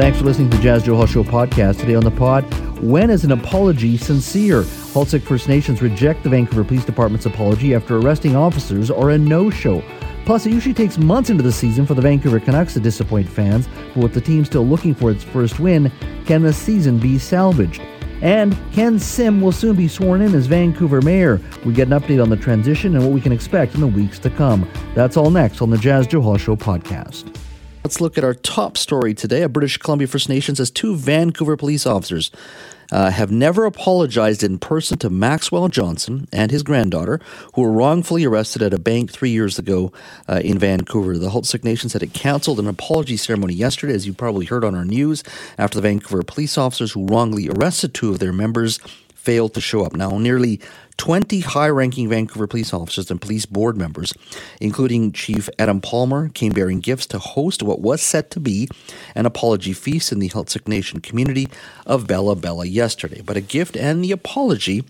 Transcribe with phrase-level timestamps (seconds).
[0.00, 1.80] Thanks for listening to the Jas Johal Show podcast.
[1.80, 2.42] Today on the pod,
[2.80, 4.62] when is an apology sincere?
[4.62, 9.82] Heiltsuk First Nations reject the Vancouver Police Department's apology after arresting officers or a no-show.
[10.24, 13.68] Plus, it usually takes months into the season for the Vancouver Canucks to disappoint fans,
[13.94, 15.92] but with the team still looking for its first win,
[16.24, 17.82] can the season be salvaged?
[18.22, 21.42] And Ken Sim will soon be sworn in as Vancouver mayor.
[21.66, 24.18] We get an update on the transition and what we can expect in the weeks
[24.20, 24.66] to come.
[24.94, 27.36] That's all next on the Jas Johal Show podcast.
[27.82, 29.42] Let's look at our top story today.
[29.42, 32.30] A British Columbia First Nation says two Vancouver police officers
[32.92, 37.20] uh, have never apologized in person to Maxwell Johnson and his granddaughter,
[37.54, 39.92] who were wrongfully arrested at a bank three years ago
[40.28, 41.16] uh, in Vancouver.
[41.16, 44.74] The Heiltsuk Nation said it canceled an apology ceremony yesterday, as you probably heard on
[44.74, 45.24] our news,
[45.56, 48.78] after the Vancouver police officers who wrongly arrested two of their members
[49.30, 49.94] failed to show up.
[49.94, 50.58] Now, nearly
[50.96, 54.12] 20 high ranking Vancouver police officers and police board members,
[54.60, 58.68] including Chief Adam Palmer, came bearing gifts to host what was set to be
[59.14, 61.46] an apology feast in the Heiltsuk Nation community
[61.86, 63.20] of Bella Bella yesterday.
[63.24, 64.84] But a gift and the apology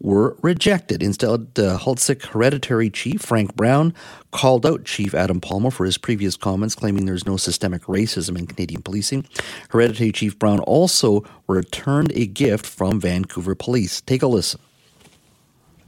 [0.00, 1.02] were rejected.
[1.02, 3.94] Instead, uh, Heiltsuk Hereditary Chief Frank Brown
[4.30, 8.46] called out Chief Adam Palmer for his previous comments, claiming there's no systemic racism in
[8.46, 9.26] Canadian policing.
[9.70, 14.00] Hereditary Chief Brown also returned a gift from Vancouver Police.
[14.02, 14.60] Take a listen.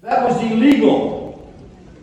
[0.03, 1.53] That was illegal.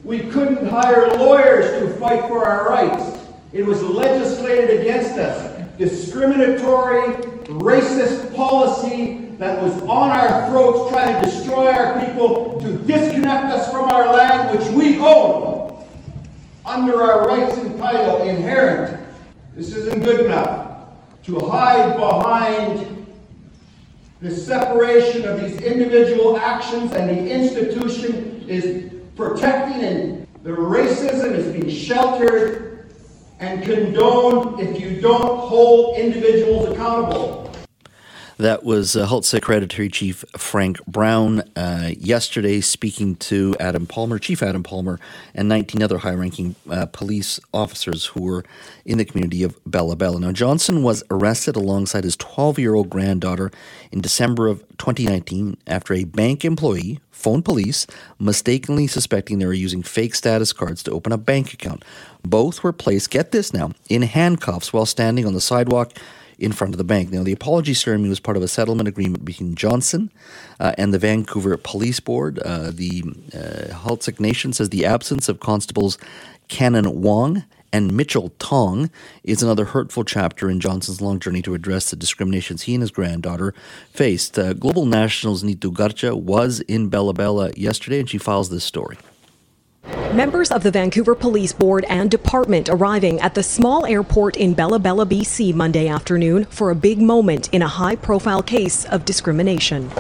[0.04, 3.18] We couldn't hire lawyers to fight for our rights.
[3.52, 5.56] It was legislated against us.
[5.78, 13.46] Discriminatory, racist policy that was on our throats trying to destroy our people, to disconnect
[13.46, 15.86] us from our land which we own
[16.66, 19.00] under our rights and title inherent.
[19.56, 20.64] This isn't good enough.
[21.26, 23.06] To hide behind
[24.22, 31.52] the separation of these individual actions and the institution is protecting and the racism is
[31.52, 32.88] being sheltered
[33.40, 37.45] and condoned if you don't hold individuals accountable.
[38.38, 44.44] That was uh, Heiltsuk Hereditary Chief Frank Brown uh, yesterday speaking to Adam Palmer, Chief
[44.44, 45.00] Adam Palmer,
[45.34, 48.44] and 19 other high ranking uh, police officers who were
[48.84, 50.20] in the community of Bella Bella.
[50.20, 53.52] Now, Johnson was arrested alongside his 12 year old granddaughter
[53.94, 57.88] in December of 2019 after a bank employee phoned police,
[58.20, 61.86] mistakenly suspecting they were using fake status cards to open a bank account.
[62.22, 65.94] Both were placed, get this now, in handcuffs while standing on the sidewalk
[66.38, 67.12] in front of the bank.
[67.12, 70.12] Now, the apology ceremony was part of a settlement agreement between Johnson
[70.60, 72.40] uh, and the Vancouver Police Board.
[72.40, 73.04] Uh, the
[73.34, 75.98] uh, Nation says the absence of constables
[76.48, 77.44] Canon Wong
[77.76, 78.90] and Mitchell Tong
[79.26, 82.92] is another hurtful chapter in Johnson's long journey to address the discriminations he and his
[82.92, 83.54] granddaughter
[83.92, 84.40] faced.
[84.40, 88.98] Uh, Global National's Neetu Garcha was in Bella Bella yesterday, and she files this story.
[90.16, 94.80] Members of the Vancouver Police Board and Department arriving at the small airport in Bella
[94.80, 99.92] Bella, BC Monday afternoon for a big moment in a high profile case of discrimination.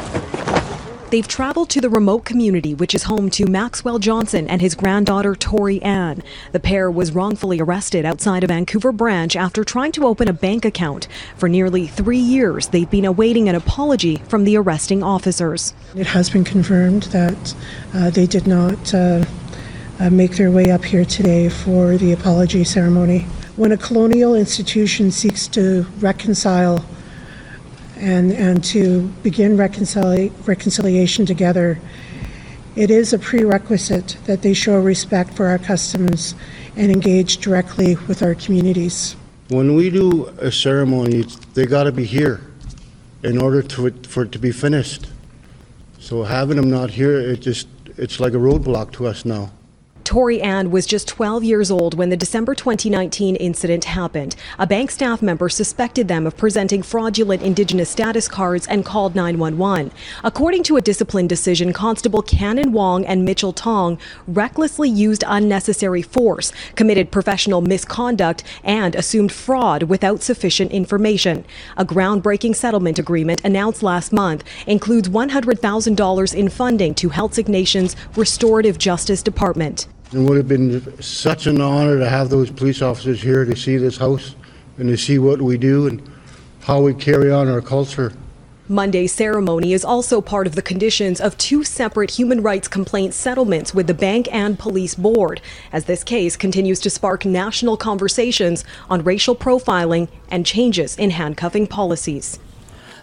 [1.11, 5.35] They've traveled to the remote community, which is home to Maxwell Johnson and his granddaughter
[5.35, 6.23] Tori Ann.
[6.53, 10.63] The pair was wrongfully arrested outside a Vancouver branch after trying to open a bank
[10.63, 11.09] account.
[11.35, 15.73] For nearly three years, they've been awaiting an apology from the arresting officers.
[15.93, 17.53] It has been confirmed that
[17.93, 18.93] uh, they did not.
[18.93, 19.25] Uh,
[19.99, 23.19] uh, make their way up here today for the apology ceremony.
[23.55, 26.85] When a colonial institution seeks to reconcile
[27.97, 31.79] and, and to begin reconcili- reconciliation together,
[32.75, 36.35] it is a prerequisite that they show respect for our customs
[36.75, 39.15] and engage directly with our communities.
[39.47, 42.41] When we do a ceremony, they got to be here
[43.23, 45.07] in order to, for it to be finished.
[45.99, 47.67] So having them not here, it just
[47.97, 49.51] it's like a roadblock to us now.
[50.05, 54.35] Tori Ann was just 12 years old when the December 2019 incident happened.
[54.59, 59.91] A bank staff member suspected them of presenting fraudulent Indigenous status cards and called 911.
[60.23, 66.53] According to a discipline decision, Constable Canon Wong and Mitchell Tong recklessly used unnecessary force,
[66.75, 71.43] committed professional misconduct, and assumed fraud without sufficient information.
[71.77, 78.77] A groundbreaking settlement agreement announced last month includes $100,000 in funding to Heiltsuk Nation's Restorative
[78.77, 79.87] Justice Department.
[80.13, 83.77] It would have been such an honor to have those police officers here to see
[83.77, 84.35] this house
[84.77, 86.01] and to see what we do and
[86.61, 88.13] how we carry on our culture.
[88.67, 93.75] Monday's ceremony is also part of the conditions of two separate human rights complaint settlements
[93.75, 95.39] with the bank and police board,
[95.71, 101.67] as this case continues to spark national conversations on racial profiling and changes in handcuffing
[101.67, 102.39] policies.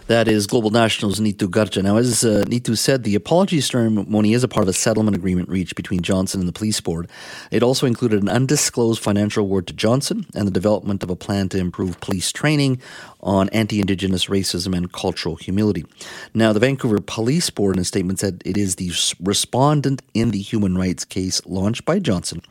[0.07, 1.81] That is Global National's Neetu Garcha.
[1.81, 2.43] Now, as uh,
[2.75, 6.47] said, the apology ceremony is a part of a settlement agreement reached between Johnson and
[6.47, 7.09] the police board.
[7.51, 11.47] It also included an undisclosed financial award to Johnson and the development of a plan
[11.49, 12.81] to improve police training
[13.23, 15.85] on anti Indigenous racism and cultural humility.
[16.33, 20.39] Now, the Vancouver Police Board in a statement said it is the respondent in the
[20.41, 22.41] human rights case launched by Johnson,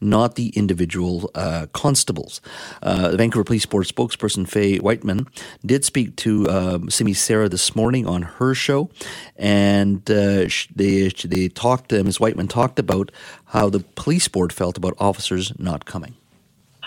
[0.00, 2.40] not the individual uh, constables.
[2.82, 5.26] Uh, the Vancouver Police Board spokesperson Faye Wightman
[5.64, 8.90] did speak to um, Simi Sara this morning on her show,
[9.36, 10.46] and uh,
[10.76, 11.92] they they talked.
[11.92, 12.20] Uh, Ms.
[12.20, 13.10] Wightman talked about
[13.46, 16.17] how the police board felt about officers not coming.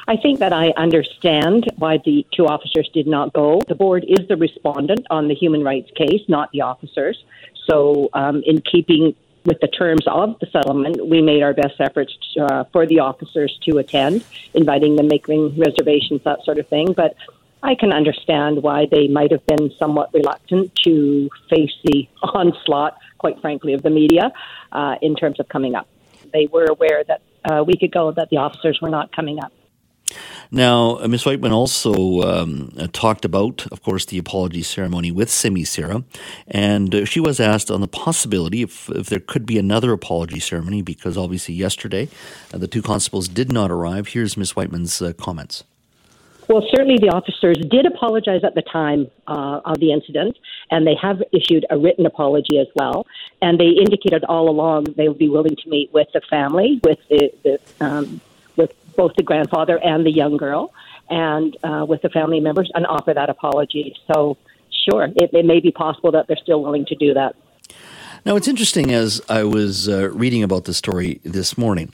[0.07, 3.62] I think that I understand why the two officers did not go.
[3.68, 7.24] The board is the respondent on the human rights case, not the officers.
[7.69, 9.15] So, um, in keeping
[9.45, 13.57] with the terms of the settlement, we made our best efforts uh, for the officers
[13.65, 16.94] to attend, inviting them, making reservations, that sort of thing.
[16.94, 17.15] But
[17.63, 23.39] I can understand why they might have been somewhat reluctant to face the onslaught, quite
[23.42, 24.31] frankly, of the media
[24.71, 25.88] uh, in terms of coming up.
[26.33, 29.51] They were aware that uh, a week ago that the officers were not coming up.
[30.53, 31.25] Now, uh, Ms.
[31.25, 36.03] Wightman also um, uh, talked about, of course, the apology ceremony with Simi Sara,
[36.45, 40.42] and uh, she was asked on the possibility if, if there could be another apology
[40.42, 42.09] ceremony, because obviously yesterday
[42.53, 44.07] uh, the two constables did not arrive.
[44.07, 44.53] Here's Ms.
[44.53, 45.63] Wightman's uh, comments.
[46.50, 50.38] Well, certainly the officers did apologize at the time uh, of the incident,
[50.69, 53.07] and they have issued a written apology as well.
[53.42, 57.00] And they indicated all along they would be willing to meet with the family, with
[57.07, 58.19] the, the um,
[58.95, 60.73] both the grandfather and the young girl,
[61.09, 63.95] and uh, with the family members, and offer that apology.
[64.07, 64.38] So,
[64.89, 67.35] sure, it, it may be possible that they're still willing to do that.
[68.23, 71.91] Now, it's interesting as I was uh, reading about the story this morning.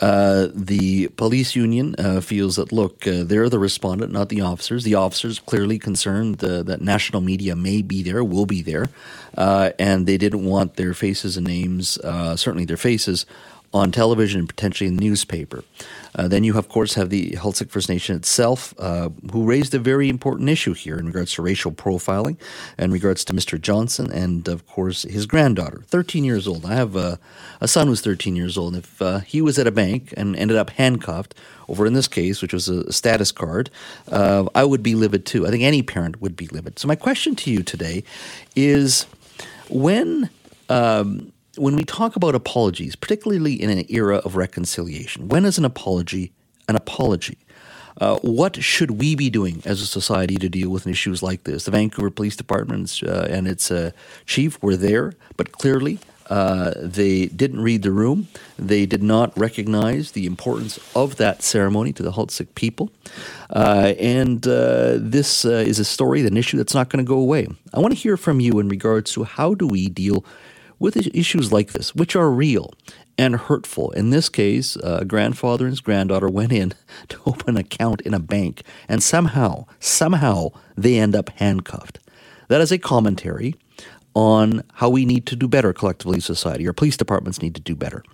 [0.00, 4.84] Uh, the police union uh, feels that, look, uh, they're the respondent, not the officers.
[4.84, 8.86] The officers clearly concerned uh, that national media may be there, will be there,
[9.36, 11.98] uh, and they didn't want their faces and names,
[12.36, 13.26] certainly their faces,
[13.72, 15.64] on television and potentially in the newspaper.
[16.14, 19.78] Uh, then you, of course, have the Heiltsuk First Nation itself, uh, who raised a
[19.78, 22.36] very important issue here in regards to racial profiling,
[22.78, 23.60] in regards to Mr.
[23.60, 26.64] Johnson, and of course his granddaughter, 13 years old.
[26.64, 27.18] I have a,
[27.60, 28.74] a son who's 13 years old.
[28.74, 31.34] And if uh, he was at a bank and ended up handcuffed,
[31.68, 33.70] over in this case, which was a status card,
[34.10, 35.46] uh, I would be livid too.
[35.46, 36.78] I think any parent would be livid.
[36.78, 38.04] So my question to you today
[38.54, 39.06] is,
[39.68, 40.28] when
[40.68, 45.64] um, when we talk about apologies, particularly in an era of reconciliation, when is an
[45.64, 46.32] apology
[46.68, 47.38] an apology?
[48.00, 51.64] Uh, what should we be doing as a society to deal with issues like this?
[51.64, 53.92] The Vancouver Police Department uh, and its uh,
[54.26, 58.26] chief were there, but clearly uh, they didn't read the room.
[58.58, 62.90] They did not recognize the importance of that ceremony to the Heiltsuk people.
[63.50, 67.46] Uh, and uh, this is a story, an issue that's not going to go away.
[67.72, 70.24] I want to hear from you in regards to how do we deal
[70.78, 72.72] with issues like this, which are real
[73.16, 73.90] and hurtful.
[73.92, 76.72] In this case, a grandfather and his granddaughter went in
[77.08, 81.98] to open an account in a bank, and somehow, somehow, they end up handcuffed.
[82.48, 83.54] That is a commentary
[84.14, 86.66] on how we need to do better collectively as society.
[86.66, 88.04] Our police departments need to do better.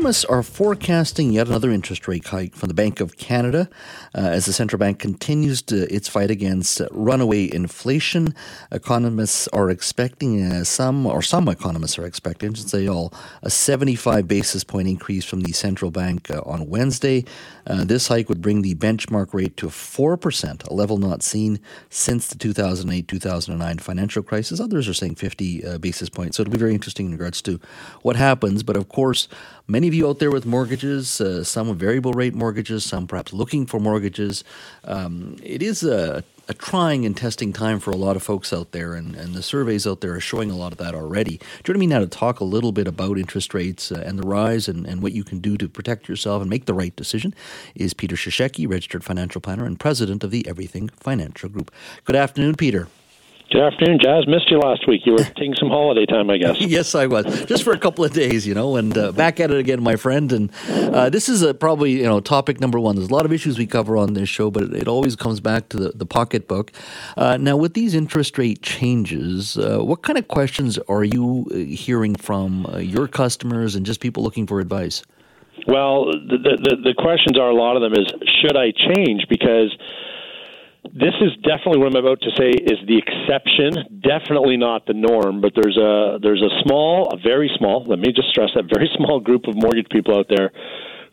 [0.00, 3.68] Economists are forecasting yet another interest rate hike from the Bank of Canada
[4.14, 8.34] uh, as the central bank continues to, its fight against runaway inflation.
[8.72, 13.12] Economists are expecting uh, some, or some economists are expecting, should say all,
[13.42, 17.22] a 75 basis point increase from the central bank uh, on Wednesday.
[17.66, 22.26] Uh, this hike would bring the benchmark rate to 4%, a level not seen since
[22.26, 24.60] the 2008 2009 financial crisis.
[24.60, 26.38] Others are saying 50 uh, basis points.
[26.38, 27.60] So it'll be very interesting in regards to
[28.00, 28.62] what happens.
[28.62, 29.28] But of course,
[29.70, 33.32] Many of you out there with mortgages, uh, some with variable rate mortgages, some perhaps
[33.32, 34.42] looking for mortgages.
[34.82, 38.72] Um, it is a, a, trying and testing time for a lot of folks out
[38.72, 41.40] there, and, and, the surveys out there are showing a lot of that already.
[41.62, 44.66] Joining me now to talk a little bit about interest rates uh, and the rise
[44.66, 47.32] and, and what you can do to protect yourself and make the right decision
[47.76, 51.70] is Peter Cishecki, registered financial planner and president of the Everything Financial Group.
[52.04, 52.88] Good afternoon, Peter.
[53.50, 54.28] Good afternoon, Jas.
[54.28, 55.02] Missed you last week.
[55.04, 56.60] You were taking some holiday time, I guess.
[56.60, 59.50] yes, I was, just for a couple of days, you know, and uh, back at
[59.50, 60.30] it again, my friend.
[60.30, 62.94] And uh, this is a, probably you know topic number one.
[62.94, 65.68] There's a lot of issues we cover on this show, but it, always comes back
[65.70, 66.70] to the, the pocketbook.
[67.16, 71.56] Uh, now, with these interest rate changes, uh, what kind of questions are you uh,
[71.56, 75.02] hearing from uh, your customers and just people looking for advice?
[75.66, 78.06] Well, the, the the questions are a lot of them is
[78.40, 79.76] should I change because
[80.84, 85.40] this is definitely what I'm about to say is the exception, definitely not the norm.
[85.40, 87.84] But there's a there's a small, a very small.
[87.84, 90.52] Let me just stress that very small group of mortgage people out there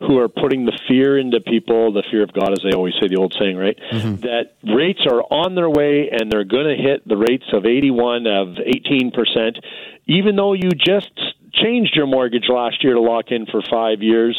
[0.00, 3.08] who are putting the fear into people, the fear of God, as they always say,
[3.08, 3.76] the old saying, right?
[3.90, 4.22] Mm-hmm.
[4.22, 8.26] That rates are on their way and they're going to hit the rates of 81,
[8.28, 9.58] of 18%,
[10.06, 11.10] even though you just
[11.52, 14.38] changed your mortgage last year to lock in for five years.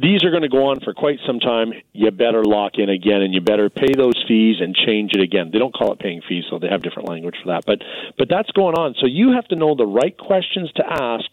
[0.00, 1.72] These are going to go on for quite some time.
[1.92, 5.50] You better lock in again, and you better pay those fees and change it again.
[5.52, 7.64] They don't call it paying fees, so they have different language for that.
[7.66, 7.82] But
[8.16, 8.94] but that's going on.
[9.00, 11.26] So you have to know the right questions to ask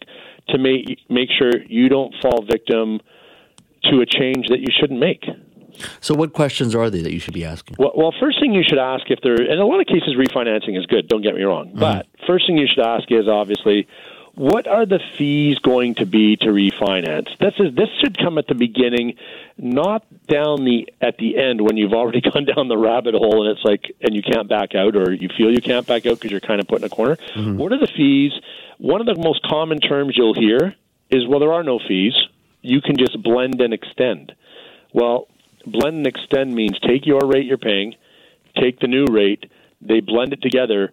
[0.50, 3.01] to make make sure you don't fall victim
[3.84, 5.24] to a change that you shouldn't make.
[6.00, 7.75] So, what questions are they that you should be asking?
[7.77, 10.77] Well, well, first thing you should ask if there, in a lot of cases, refinancing
[10.77, 11.07] is good.
[11.07, 11.79] Don't get me wrong, mm-hmm.
[11.79, 13.88] but first thing you should ask is obviously,
[14.36, 17.27] what are the fees going to be to refinance?
[17.39, 19.15] This is this should come at the beginning,
[19.58, 23.58] not down the at the end when you've already gone down the rabbit hole and
[23.58, 26.32] it's like and you can't back out or you feel you can't back out because
[26.32, 27.15] you're kind of put in a corner.
[27.15, 27.58] Mm-hmm.
[27.58, 28.34] What are the fees?
[28.77, 30.75] One of the most common terms you'll hear
[31.10, 32.13] is well, there are no fees.
[32.62, 34.34] You can just blend and extend.
[34.92, 35.27] Well,
[35.65, 37.96] blend and extend means take your rate you're paying,
[38.60, 39.50] take the new rate,
[39.82, 40.92] they blend it together,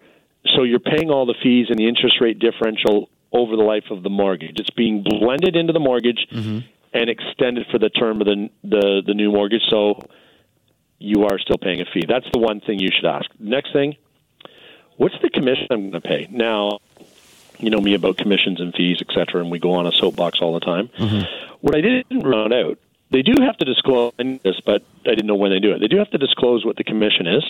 [0.54, 4.02] so you're paying all the fees and the interest rate differential over the life of
[4.02, 4.60] the mortgage.
[4.60, 6.60] It's being blended into the mortgage mm-hmm.
[6.92, 9.62] and extended for the term of the the, the new mortgage.
[9.68, 10.00] So
[10.98, 12.04] you are still paying a fee.
[12.06, 13.28] That's the one thing you should ask.
[13.38, 13.96] Next thing,
[14.96, 16.28] what's the commission I'm going to pay?
[16.30, 16.78] Now,
[17.58, 20.40] you know me about commissions and fees, et cetera, and we go on a soapbox
[20.40, 20.88] all the time.
[20.98, 21.56] Mm-hmm.
[21.60, 22.78] What I didn't run out,
[23.10, 25.80] they do have to disclose this, but I didn't know when they do it.
[25.80, 27.44] They do have to disclose what the commission is,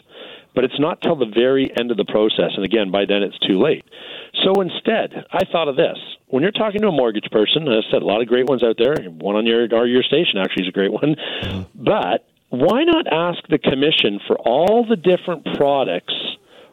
[0.54, 2.52] but it's not till the very end of the process.
[2.56, 3.84] And again, by then it's too late.
[4.44, 5.98] So instead, I thought of this.
[6.28, 8.62] When you're talking to a mortgage person, and I said a lot of great ones
[8.62, 8.96] out there.
[9.04, 11.16] One on your or your station actually is a great one.
[11.42, 11.84] Mm-hmm.
[11.84, 16.14] But why not ask the commission for all the different products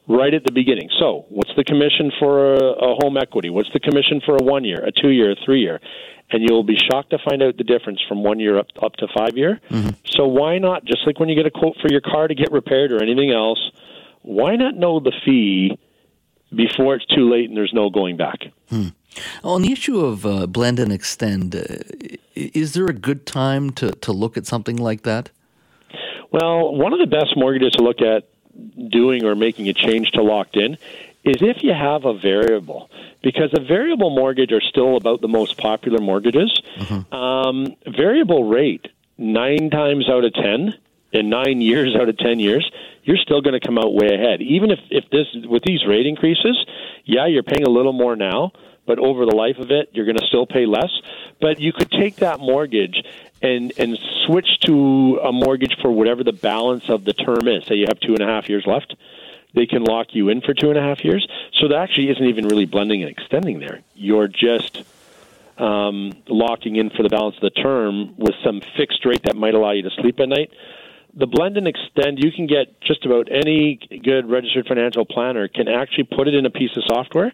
[0.07, 0.89] right at the beginning?
[1.00, 3.50] So, what's the commission for a, a home equity?
[3.50, 5.79] What's the commission for a one year, a two year, a three year?
[6.31, 9.07] And you'll be shocked to find out the difference from one year up up to
[9.17, 9.59] five year.
[10.05, 12.51] So why not just like when you get a quote for your car to get
[12.51, 13.71] repaired or anything else?
[14.21, 15.77] Why not know the fee
[16.53, 18.39] before it's too late and there's no going back?
[19.43, 21.62] On the issue of uh, blend and extend, uh,
[22.36, 25.31] is there a good time to, to look at something like that?
[26.31, 28.29] Well, one of the best mortgages to look at
[28.89, 30.77] doing or making a change to locked in
[31.23, 32.89] is if you have a variable,
[33.21, 36.51] because a variable mortgage are still about the most popular mortgages.
[37.11, 40.73] Um, variable rate, nine times out of ten,
[41.11, 42.69] in nine years out of ten years,
[43.03, 44.41] you're still going to come out way ahead.
[44.41, 46.57] Even if, if this with these rate increases,
[47.05, 48.51] yeah, you're paying a little more now,
[48.85, 50.91] but over the life of it, you're going to still pay less.
[51.41, 53.03] But you could take that mortgage
[53.41, 57.65] and and switch to a mortgage for whatever the balance of the term is.
[57.65, 58.95] Say you have two and a half years left,
[59.53, 61.27] they can lock you in for two and a half years.
[61.59, 63.81] So that actually isn't even really blending and extending there.
[63.95, 64.83] You're just
[65.57, 69.53] um, locking in for the balance of the term with some fixed rate that might
[69.53, 70.51] allow you to sleep at night.
[71.15, 75.67] The blend and extend, you can get just about any good registered financial planner can
[75.67, 77.33] actually put it in a piece of software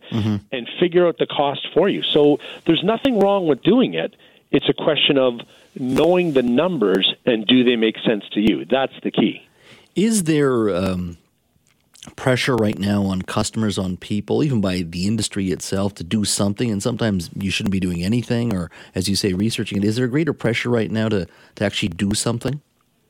[0.51, 2.01] and figure out the cost for you.
[2.01, 4.15] So there's nothing wrong with doing it.
[4.49, 5.41] It's a question of
[5.77, 8.63] knowing the numbers and do they make sense to you.
[8.63, 9.45] That's the key.
[9.93, 11.17] Is there um,
[12.15, 16.71] pressure right now on customers, on people, even by the industry itself, to do something?
[16.71, 19.83] And sometimes you shouldn't be doing anything, or as you say, researching it.
[19.83, 22.61] Is there greater pressure right now to, to actually do something?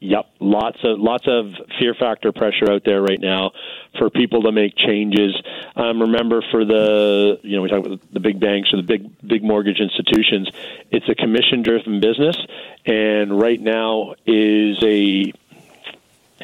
[0.01, 1.45] Yep, lots of lots of
[1.79, 3.51] fear factor pressure out there right now
[3.97, 5.33] for people to make changes.
[5.75, 9.09] Um, remember, for the you know we talk about the big banks or the big
[9.25, 10.51] big mortgage institutions,
[10.91, 12.37] it's a commission driven business,
[12.85, 15.31] and right now is a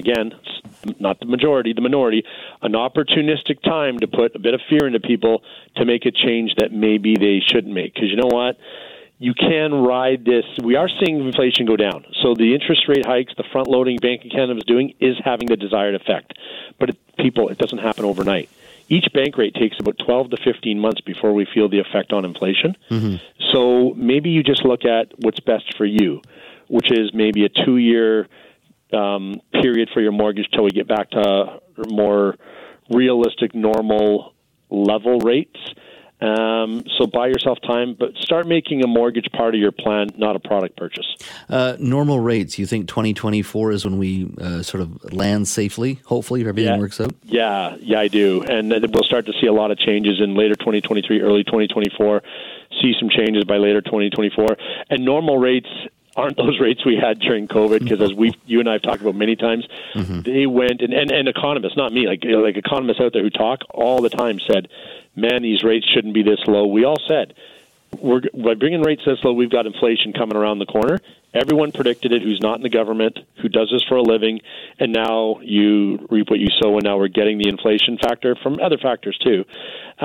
[0.01, 0.33] again
[0.99, 2.23] not the majority, the minority,
[2.61, 5.43] an opportunistic time to put a bit of fear into people
[5.75, 7.93] to make a change that maybe they shouldn't make.
[7.93, 8.57] Because you know what?
[9.21, 10.45] you can ride this.
[10.63, 12.05] We are seeing inflation go down.
[12.23, 15.47] So the interest rate hikes, the front loading Bank of Canada is doing is having
[15.47, 16.33] the desired effect.
[16.79, 18.49] But it, people, it doesn't happen overnight.
[18.89, 22.25] Each bank rate takes about 12 to 15 months before we feel the effect on
[22.25, 22.75] inflation.
[22.89, 23.17] Mm-hmm.
[23.53, 26.23] So maybe you just look at what's best for you,
[26.67, 28.27] which is maybe a two year
[28.93, 32.35] um, period for your mortgage till we get back to more
[32.89, 34.33] realistic, normal
[34.69, 35.57] level rates.
[36.21, 40.35] Um, so buy yourself time, but start making a mortgage part of your plan, not
[40.35, 41.15] a product purchase.
[41.49, 46.41] Uh, normal rates, you think 2024 is when we uh, sort of land safely, hopefully,
[46.41, 46.79] if everything Yeah.
[46.79, 47.15] works out?
[47.23, 50.35] Yeah, yeah, I do, and then we'll start to see a lot of changes in
[50.35, 52.21] later 2023, early 2024.
[52.83, 54.45] See some changes by later 2024,
[54.91, 55.69] and normal rates
[56.15, 59.01] aren't those rates we had during COVID because as we, you and I have talked
[59.01, 59.67] about many times,
[60.23, 63.59] they went and, and and economists, not me, like like economists out there who talk
[63.69, 64.67] all the time said,
[65.15, 66.65] man, these rates shouldn't be this low.
[66.67, 67.33] We all said.
[67.99, 70.99] we're by bringing rates this low, we've got inflation coming around the corner.
[71.33, 74.41] Everyone predicted it who's not in the government, who does this for a living,
[74.79, 78.59] and now you reap what you sow, and now we're getting the inflation factor from
[78.59, 79.45] other factors too.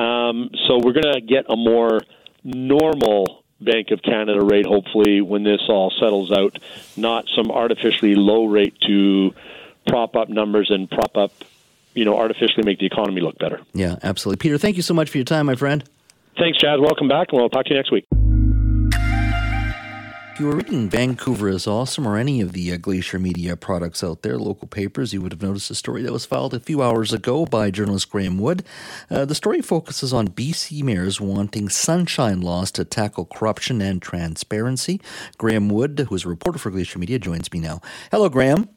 [0.00, 2.00] Um, so we're going to get a more
[2.44, 6.58] normal Bank of Canada rate, hopefully, when this all settles out,
[6.96, 9.34] not some artificially low rate to
[9.86, 11.32] prop up numbers and prop up,
[11.94, 13.60] you know, artificially make the economy look better.
[13.72, 14.42] Yeah, absolutely.
[14.42, 15.84] Peter, thank you so much for your time, my friend.
[16.38, 16.80] Thanks, Chad.
[16.80, 18.06] Welcome back, and we'll talk to you next week.
[20.36, 24.04] If you were reading Vancouver is Awesome or any of the uh, Glacier Media products
[24.04, 26.82] out there, local papers, you would have noticed a story that was filed a few
[26.82, 28.62] hours ago by journalist Graeme Wood.
[29.08, 35.00] Uh, the story focuses on BC mayors wanting sunshine laws to tackle corruption and transparency.
[35.38, 37.80] Graeme Wood, who is a reporter for Glacier Media, joins me now.
[38.10, 38.68] Hello, Graeme.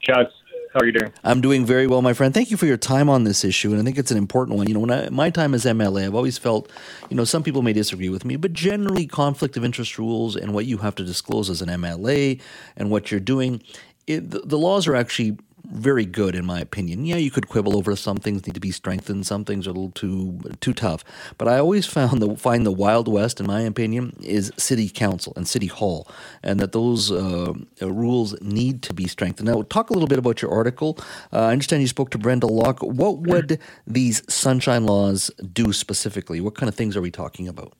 [0.00, 0.28] Chad,
[0.76, 1.10] how are you doing?
[1.24, 2.34] I'm doing very well, my friend.
[2.34, 4.68] Thank you for your time on this issue, and I think it's an important one.
[4.68, 6.70] You know, when I, my time as MLA, I've always felt,
[7.08, 10.52] you know, some people may disagree with me, but generally, conflict of interest rules and
[10.52, 12.42] what you have to disclose as an MLA
[12.76, 13.62] and what you're doing,
[14.06, 15.38] it, the, the laws are actually
[15.70, 17.04] very good in my opinion.
[17.04, 19.72] Yeah, you could quibble over some things need to be strengthened, some things are a
[19.72, 21.04] little too too tough.
[21.38, 25.32] But I always found the find the wild west, in my opinion, is city council
[25.36, 26.08] and city hall,
[26.42, 29.48] and that those uh, rules need to be strengthened.
[29.48, 30.98] Now, talk a little bit about your article.
[31.32, 32.80] Uh, I understand you spoke to Brenda Locke.
[32.80, 36.40] What would these sunshine laws do specifically?
[36.40, 37.74] What kind of things are we talking about?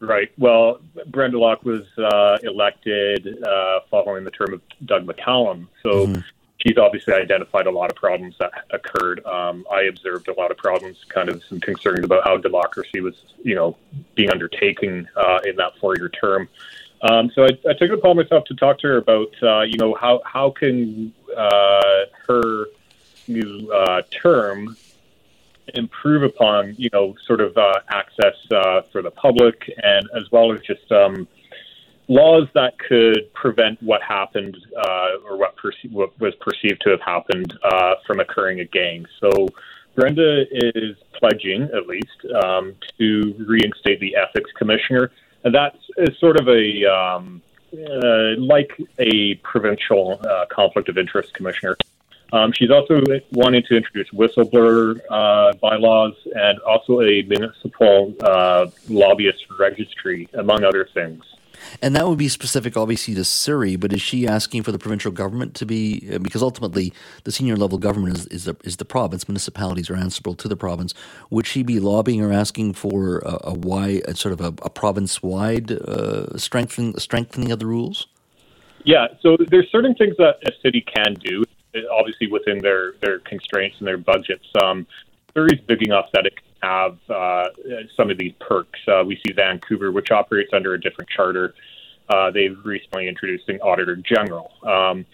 [0.00, 0.30] Right.
[0.36, 5.68] Well, Brenda Locke was uh, elected uh, following the term of Doug McCallum.
[5.82, 6.20] So mm-hmm
[6.64, 9.24] she's obviously identified a lot of problems that occurred.
[9.26, 13.14] Um, I observed a lot of problems, kind of some concerns about how democracy was,
[13.42, 13.76] you know,
[14.14, 16.48] being undertaken uh, in that four-year term.
[17.02, 19.76] Um, so I, I, took it upon myself to talk to her about, uh, you
[19.76, 22.66] know, how how can uh, her
[23.28, 24.74] new uh, term
[25.74, 30.52] improve upon, you know, sort of uh, access uh, for the public and as well
[30.52, 31.28] as just um,
[32.08, 37.00] laws that could prevent what happened uh, or what, perce- what, was perceived to have
[37.00, 39.06] happened uh, from occurring again.
[39.20, 39.48] So
[39.94, 45.10] Brenda is pledging, at least, um, to reinstate the ethics commissioner,
[45.44, 47.40] and that's is sort of a um,
[47.72, 51.76] uh, like a provincial uh, conflict of interest commissioner.
[52.32, 53.00] Um, she's also
[53.32, 60.88] wanting to introduce whistleblower uh, bylaws and also a municipal uh, lobbyist registry, among other
[60.92, 61.22] things.
[61.82, 63.76] And that would be specific, obviously, to Surrey.
[63.76, 66.92] But is she asking for the provincial government to be uh, because ultimately
[67.24, 69.28] the senior level government is is the, is the province.
[69.28, 70.94] Municipalities are answerable to the province.
[71.30, 74.70] Would she be lobbying or asking for a, a wide, a sort of a, a
[74.70, 78.06] province wide uh, strengthening strengthening of the rules?
[78.84, 79.08] Yeah.
[79.22, 81.44] So there's certain things that a city can do,
[81.90, 84.46] obviously within their their constraints and their budgets.
[84.62, 84.86] Um,
[85.34, 86.34] Surrey's big enough that it
[86.64, 87.48] have uh,
[87.96, 88.80] some of these perks.
[88.88, 91.54] Uh, we see Vancouver, which operates under a different charter.
[92.08, 94.52] Uh, they've recently introduced an auditor general.
[94.62, 95.06] Um,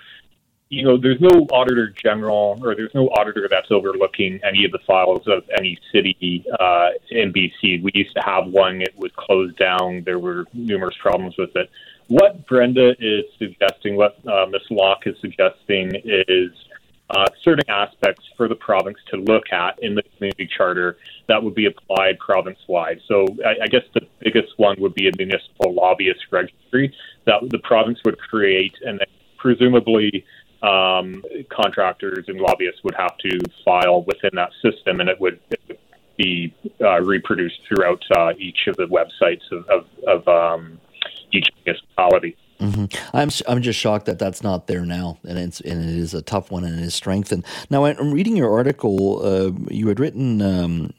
[0.71, 4.79] you know, there's no auditor general or there's no auditor that's overlooking any of the
[4.87, 7.83] files of any city uh, in BC.
[7.83, 10.05] We used to have one; it was closed down.
[10.05, 11.69] There were numerous problems with it.
[12.07, 14.63] What Brenda is suggesting, what uh, Ms.
[14.71, 16.51] Locke is suggesting, is
[17.11, 20.97] uh, certain aspects for the province to look at in the community charter
[21.29, 23.01] that would be applied province wide.
[23.09, 26.95] So I, I, guess the biggest one would be a municipal lobbyist registry
[27.27, 30.25] that the province would create, and then presumably
[30.63, 35.61] um, contractors and lobbyists would have to file within that system, and it would, it
[35.67, 35.79] would
[36.17, 40.79] be uh, reproduced throughout uh, each of the websites of, of, of um,
[41.33, 42.37] each municipality.
[42.61, 43.17] Mm-hmm.
[43.17, 46.21] I'm I'm just shocked that that's not there now, and it's and it is a
[46.21, 47.45] tough one, and it is strengthened.
[47.71, 49.25] Now, I'm reading your article.
[49.25, 50.93] Uh, you had written, um,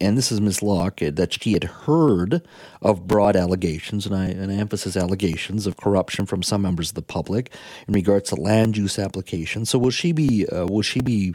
[0.00, 0.62] and this is Ms.
[0.62, 2.40] Locke, uh, that she had heard
[2.82, 6.94] of broad allegations, and I and I emphasize allegations of corruption from some members of
[6.94, 7.52] the public
[7.88, 9.70] in regards to land use applications.
[9.70, 11.34] So, will she be uh, will she be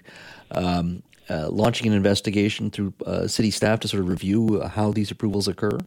[0.52, 5.12] um, uh, launching an investigation through uh, city staff to sort of review how these
[5.12, 5.78] approvals occur?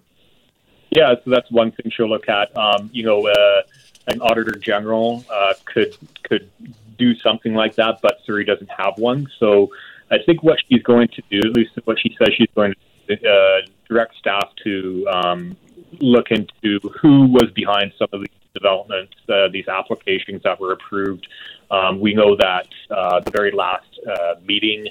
[0.90, 2.56] Yeah, so that's one thing she'll look at.
[2.56, 3.62] Um, you know uh,
[4.06, 6.50] an auditor general uh, could could
[6.98, 9.26] do something like that, but Surrey doesn't have one.
[9.38, 9.70] So
[10.10, 12.74] I think what she's going to do, at least what she says she's going
[13.08, 15.56] to uh, direct staff to um,
[16.00, 21.26] look into who was behind some of these developments, uh, these applications that were approved.
[21.70, 24.88] Um, we know that uh, the very last uh, meeting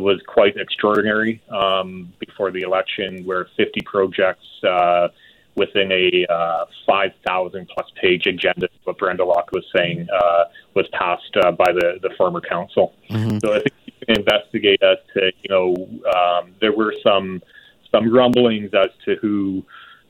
[0.00, 5.08] was quite extraordinary um, before the election, where 50 projects uh,
[5.56, 11.36] within a uh, 5,000 plus page agenda, what Brenda Locke was saying uh, was passed
[11.42, 12.94] uh, by the, the former council.
[13.10, 13.38] Mm-hmm.
[13.38, 15.74] So I think you can investigate as to, you know,
[16.14, 17.42] um, there were some
[17.92, 19.64] some rumblings as to who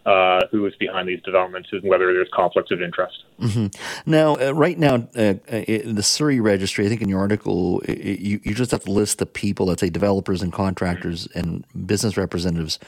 [0.07, 3.25] uh, who is behind these developments and whether there's conflicts of interest.
[3.41, 4.11] Mm-hmm.
[4.11, 7.83] Now, uh, right now, uh, uh in the Surrey registry, I think in your article,
[7.89, 12.17] you, you just have to list the people, let's say developers and contractors and business
[12.17, 12.79] representatives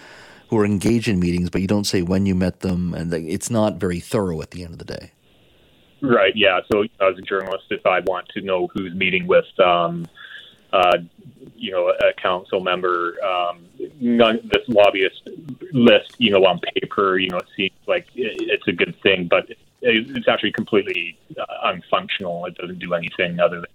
[0.48, 3.50] who are engaged in meetings, but you don't say when you met them, and it's
[3.50, 5.12] not very thorough at the end of the day.
[6.00, 6.34] Right.
[6.36, 6.60] Yeah.
[6.70, 10.06] So as a journalist, if I want to know who's meeting with, um,
[10.72, 10.98] uh,
[11.56, 13.66] you know, a council member, um,
[14.00, 15.28] none, this lobbyist
[15.72, 19.48] list, you know, on paper, you know, it seems like it's a good thing, but
[19.82, 22.46] it's actually completely uh, unfunctional.
[22.46, 23.66] It doesn't do anything other than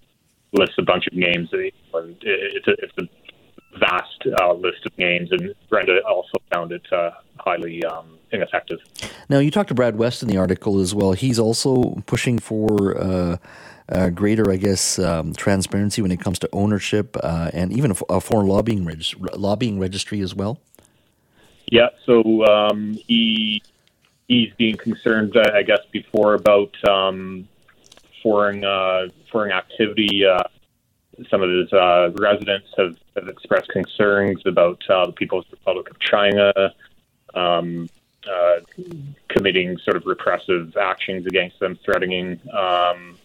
[0.53, 1.49] list a bunch of names.
[1.51, 3.07] It's a, it's a
[3.79, 8.79] vast uh, list of names, and Brenda also found it uh, highly um, ineffective.
[9.29, 11.13] Now, you talked to Brad West in the article as well.
[11.13, 13.37] He's also pushing for uh,
[13.89, 18.15] uh greater, I guess, um, transparency when it comes to ownership uh, and even a,
[18.15, 20.59] a foreign lobbying, regis- lobbying registry as well.
[21.71, 23.61] Yeah, so um, he
[24.27, 27.47] he's being concerned, I guess, before about um,
[28.21, 30.23] foreign uh, foreign activity
[31.29, 35.99] some of his uh, residents have, have expressed concerns about uh, the People's Republic of
[35.99, 36.51] China
[37.33, 37.89] um,
[38.29, 38.59] uh,
[39.27, 43.17] committing sort of repressive actions against them, threatening um,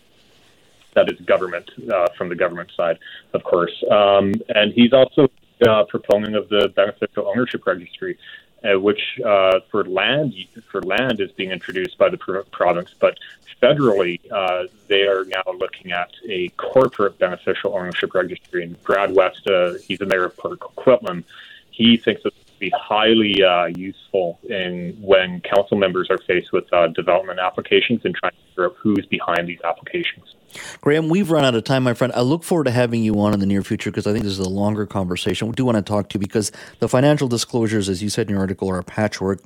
[0.94, 2.98] that is government uh, from the government side,
[3.32, 3.84] of course.
[3.90, 5.28] Um, and he's also
[5.66, 8.18] a uh, proponent of the beneficial ownership registry
[8.64, 10.34] uh, which uh, for land
[10.70, 12.18] for land is being introduced by the
[12.50, 13.18] province, but
[13.62, 18.64] federally uh, they are now looking at a corporate beneficial ownership registry.
[18.64, 21.24] And Brad West, uh, he's the mayor of Port Coquitlam,
[21.70, 26.88] he thinks would be highly uh, useful in when council members are faced with uh,
[26.88, 30.34] development applications and trying to figure out who's behind these applications.
[30.80, 32.12] Graeme, we've run out of time, my friend.
[32.14, 34.32] I look forward to having you on in the near future because I think this
[34.32, 35.48] is a longer conversation.
[35.48, 38.30] We do want to talk to you because the financial disclosures, as you said in
[38.30, 39.40] your article, are a patchwork.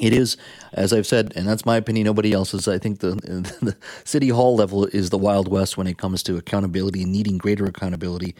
[0.00, 0.36] It is,
[0.72, 2.68] as I've said, and that's my opinion, nobody else's.
[2.68, 3.10] I think the,
[3.62, 7.38] the city hall level is the Wild West when it comes to accountability and needing
[7.38, 8.34] greater accountability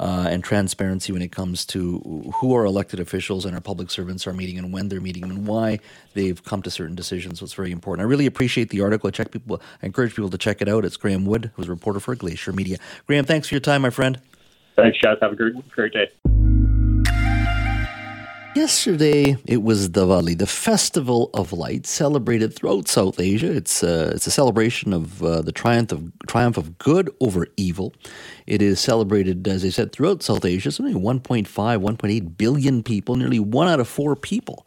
[0.00, 4.26] uh, and transparency when it comes to who our elected officials and our public servants
[4.26, 5.78] are meeting and when they're meeting and why
[6.14, 7.40] they've come to certain decisions.
[7.40, 8.06] So it's very important.
[8.06, 9.08] I really appreciate the article.
[9.08, 9.60] I check people.
[9.82, 10.84] I encourage people to check it out.
[10.84, 12.78] It's Graeme Wood, who's a reporter for Glacier Media.
[13.06, 14.20] Graeme, thanks for your time, my friend.
[14.76, 15.18] Thanks, Chad.
[15.20, 16.31] Have a great, great day.
[18.54, 23.50] Yesterday, it was Diwali, the Festival of Light, celebrated throughout South Asia.
[23.50, 27.94] It's uh, it's a celebration of uh, the triumph of triumph of good over evil.
[28.46, 30.70] It is celebrated, as I said, throughout South Asia.
[30.70, 34.66] So, 1.5, 1.8 billion people, nearly one out of four people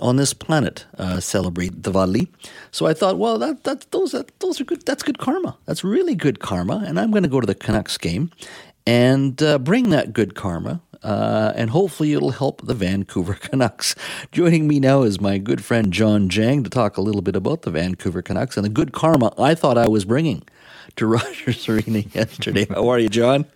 [0.00, 2.28] on this planet uh, celebrate Diwali.
[2.70, 4.86] So I thought, well, that that those that, those are good.
[4.86, 5.58] That's good karma.
[5.66, 6.84] That's really good karma.
[6.86, 8.30] And I'm going to go to the Canucks game
[8.86, 13.94] and uh, bring that good karma uh, and hopefully it'll help the Vancouver Canucks.
[14.32, 17.62] Joining me now is my good friend Jawn Jang to talk a little bit about
[17.62, 20.42] the Vancouver Canucks and the good karma I thought I was bringing
[20.96, 22.66] to Rogers Arena yesterday.
[22.66, 23.46] How are you, Jawn?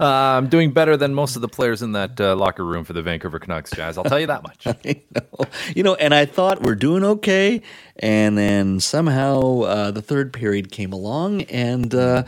[0.00, 2.92] Uh, I'm doing better than most of the players in that uh, locker room for
[2.92, 3.98] the Vancouver Canucks, Jas.
[3.98, 4.66] I'll tell you that much.
[4.66, 5.46] know.
[5.74, 7.60] You know, and I thought we're doing okay,
[7.96, 12.22] and then somehow uh, the third period came along, and uh,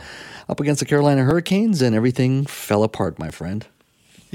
[0.49, 3.65] up against the Carolina Hurricanes, and everything fell apart, my friend.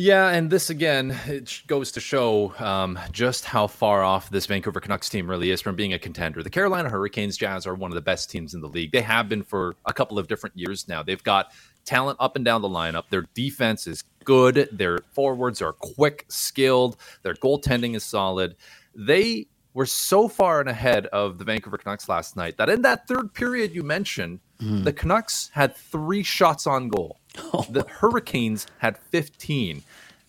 [0.03, 4.81] Yeah, and this again, it goes to show um, just how far off this Vancouver
[4.81, 6.43] Canucks team really is from being a contender.
[6.43, 8.91] The Carolina Hurricanes Jas are one of the best teams in the league.
[8.91, 11.05] They have been for a couple of different years now.
[11.05, 11.53] They've got
[11.85, 13.11] talent up and down the lineup.
[13.11, 14.69] Their defense is good.
[14.73, 16.97] Their forwards are quick, skilled.
[17.23, 18.57] Their goaltending is solid.
[18.97, 23.07] They were so far and ahead of the Vancouver Canucks last night that in that
[23.07, 24.83] third period you mentioned, mm.
[24.83, 27.21] the Canucks had three shots on goal.
[27.39, 27.65] Oh.
[27.71, 29.83] The Hurricanes had 15.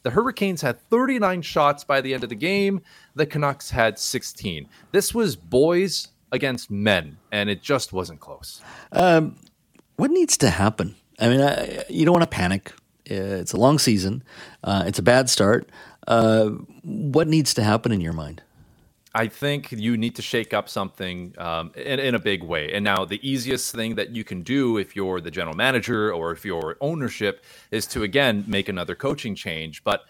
[0.03, 2.81] The Hurricanes had 39 shots by the end of the game.
[3.15, 4.67] The Canucks had 16.
[4.91, 8.61] This was boys against men, and it just wasn't close.
[8.91, 9.37] Um,
[9.95, 10.95] what needs to happen?
[11.19, 12.73] I mean, I, you don't want to panic.
[13.05, 14.23] It's a long season.
[14.63, 15.69] Uh, it's a bad start.
[16.07, 16.49] Uh,
[16.83, 18.41] what needs to happen in your mind?
[19.15, 22.73] I think you need to shake up something um, in, in, a big way.
[22.73, 26.31] And now, the easiest thing that you can do if you're the general manager or
[26.31, 29.83] if you're ownership is to, again, make another coaching change.
[29.83, 30.05] But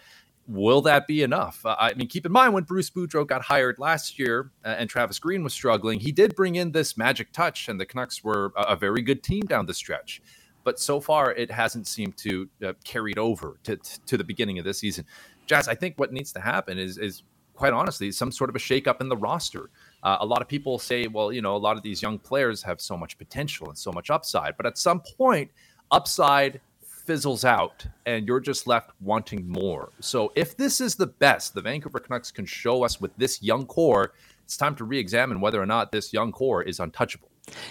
[0.46, 1.64] will that be enough?
[1.66, 4.88] Uh, I mean, keep in mind when Bruce Boudreau got hired last year uh, and
[4.88, 8.52] Travis Green was struggling, he did bring in this magic touch, and the Canucks were
[8.56, 10.22] a, very good team down the stretch.
[10.64, 14.64] But so far, it hasn't seemed to uh, carried over to, to the beginning of
[14.64, 15.04] this season.
[15.46, 17.22] Jas, I think what needs to happen is is
[17.54, 19.70] quite honestly, some sort of a shakeup in the roster.
[20.02, 22.62] Uh, a lot of people say, well, you know, a lot of these young players
[22.62, 25.50] have so much potential and so much upside, but at some point,
[25.90, 26.60] upside
[27.06, 29.90] fizzles out and you're just left wanting more.
[30.00, 33.66] So if this is the best the Vancouver Canucks can show us with this young
[33.66, 34.12] core,
[34.44, 37.28] it's time to re-examine whether or not this young core is untouchable.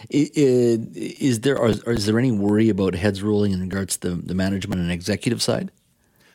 [0.10, 4.36] Is there or is there any worry about heads rolling in regards to the, the
[4.36, 5.72] management and executive side?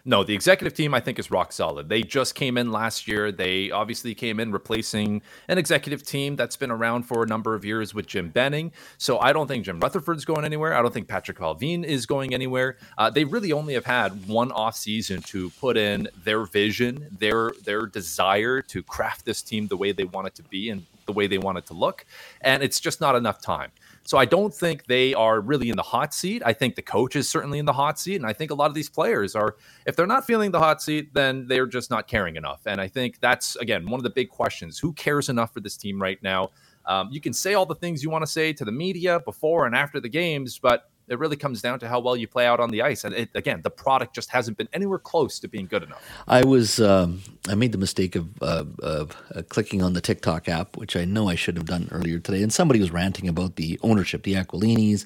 [0.09, 1.91] No, the executive team I think is rock solid.
[1.91, 3.31] They just came in last year.
[3.31, 7.63] They obviously came in replacing an executive team that's been around for a number of
[7.63, 8.73] years with Jim Benning.
[8.97, 10.73] So I don't think Jim Rutherford's going anywhere.
[10.73, 12.79] I don't think Patrik Allvin is going anywhere.
[12.97, 17.51] Uh, they really only have had one off season to put in their vision, their
[17.63, 21.13] their desire to craft this team the way they want it to be and the
[21.13, 22.07] way they want it to look,
[22.41, 23.73] and it's just not enough time.
[24.09, 26.41] So I don't think they are really in the hot seat.
[26.43, 28.17] I think the coach is certainly in the hot seat.
[28.17, 30.81] And I think a lot of these players are, if they're not feeling the hot
[30.81, 32.63] seat, then they're just not caring enough.
[32.65, 34.79] And I think that's, again, one of the big questions.
[34.79, 36.53] Who cares enough for this team right now?
[36.87, 39.67] Um, you can say all the things you want to say to the media before
[39.67, 42.61] and after the games, but it really comes down to how well you play out
[42.61, 43.05] on the ice.
[43.05, 46.03] And it, again, the product just hasn't been anywhere close to being good enough.
[46.27, 50.49] I was um, I made the mistake of, uh, of uh, clicking on the TikTok
[50.49, 52.43] app, which I know I should have done earlier today.
[52.43, 55.05] And somebody was ranting about the ownership, the Aquilinis,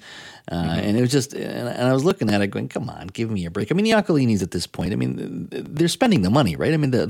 [0.51, 0.71] uh, mm-hmm.
[0.71, 1.35] and it was just.
[1.35, 3.85] And, I was looking at it, going, "Come on, give me a break." I mean,
[3.85, 6.73] the Aquilinis at this point, I mean, they're spending the money, right?
[6.73, 7.07] I mean, the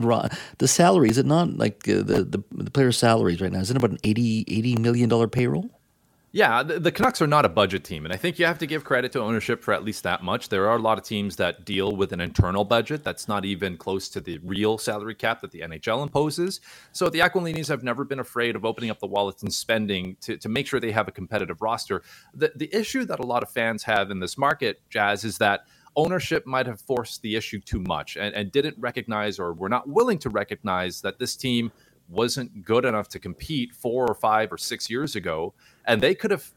[0.58, 3.60] the salaries, it not like uh, the, the the players' salaries right now?
[3.60, 5.70] Is it about an 80, 80 million dollar payroll?
[6.34, 8.84] Yeah, the, Canucks are not a budget team, and I think you have to give
[8.84, 10.48] credit to ownership for at least that much.
[10.48, 13.76] There are a lot of teams that deal with an internal budget that's not even
[13.76, 16.62] close to the real salary cap that the NHL imposes.
[16.92, 20.38] So the Aquilinis have never been afraid of opening up the wallets and spending to,
[20.38, 22.02] to make sure they have a competitive roster.
[22.32, 25.66] The, the issue that a lot of fans have in this market, Jas, is that
[25.96, 29.86] ownership might have forced the issue too much and, and didn't recognize or were not
[29.86, 31.70] willing to recognize that this team–
[32.08, 35.54] wasn't good enough to compete four or five or six years ago.
[35.86, 36.50] And they could have,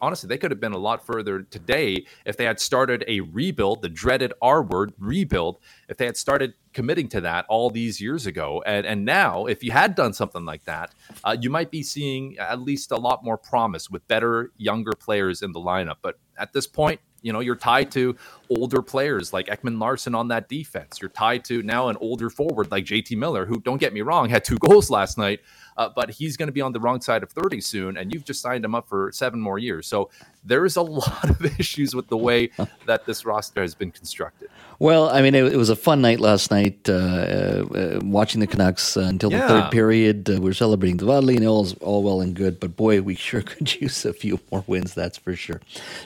[0.00, 3.82] honestly, they could have been a lot further today if they had started a rebuild,
[3.82, 8.26] the dreaded R word, rebuild, if they had started committing to that all these years
[8.26, 8.62] ago.
[8.66, 12.36] And, and now, if you had done something like that, uh, you might be seeing
[12.38, 15.96] at least a lot more promise with better, younger players in the lineup.
[16.02, 18.14] But at this point, you know, you're tied to
[18.50, 21.00] older players like Ekman Larsson on that defense.
[21.00, 24.28] You're tied to now an older forward like JT Miller, who, don't get me wrong,
[24.28, 25.40] had two goals last night,
[25.76, 28.24] uh, but he's going to be on the wrong side of 30 soon, and you've
[28.24, 29.86] just signed him up for seven more years.
[29.86, 30.10] So
[30.44, 32.50] there is a lot of issues with the way
[32.86, 34.50] that this roster has been constructed.
[34.78, 38.46] Well, I mean, it, it was a fun night last night uh, uh, watching the
[38.46, 39.48] Canucks uh, until the yeah.
[39.48, 40.28] third period.
[40.28, 42.60] Uh, we are celebrating the Diwali, and all's all well and good.
[42.60, 45.60] But boy, we sure could use a few more wins, that's for sure.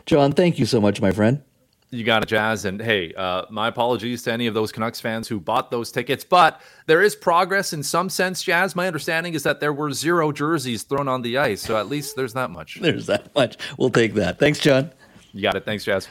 [0.06, 1.42] Jawn, thank you so much, my friend.
[1.90, 2.64] You got it, Jas.
[2.66, 6.22] And hey, uh, my apologies to any of those Canucks fans who bought those tickets.
[6.22, 8.74] But there is progress in some sense, Jas.
[8.76, 11.62] My understanding is that there were zero jerseys thrown on the ice.
[11.62, 12.78] So at least there's that much.
[12.88, 13.56] There's that much.
[13.78, 14.38] We'll take that.
[14.38, 14.92] Thanks, Jawn.
[15.32, 15.64] You got it.
[15.64, 16.08] Thanks, Jas.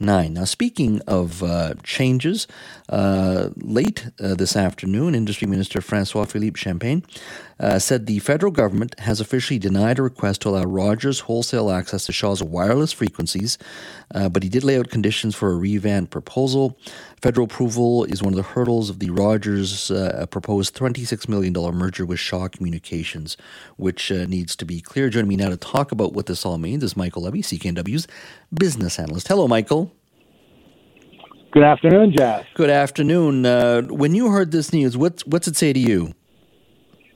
[0.00, 0.32] 9.
[0.32, 2.46] Now, speaking of uh, changes,
[2.88, 7.04] uh, late uh, this afternoon, Industry Minister Francois Philippe Champagne
[7.60, 12.06] uh, said the federal government has officially denied a request to allow Rogers wholesale access
[12.06, 13.58] to Shaw's wireless frequencies,
[14.14, 16.78] uh, but he did lay out conditions for a revamped proposal.
[17.20, 22.06] Federal approval is one of the hurdles of the Rogers uh, proposed $26 million merger
[22.06, 23.36] with Shaw Communications,
[23.76, 25.10] which needs to be clear.
[25.10, 28.08] Joining me now to talk about what this all means is Michael Levy, CKNW's
[28.52, 29.28] business analyst.
[29.28, 29.92] Hello, Michael.
[31.52, 32.46] Good afternoon, Jas.
[32.54, 33.44] Good afternoon.
[33.44, 36.14] Uh, when you heard this news, what's what's it say to you?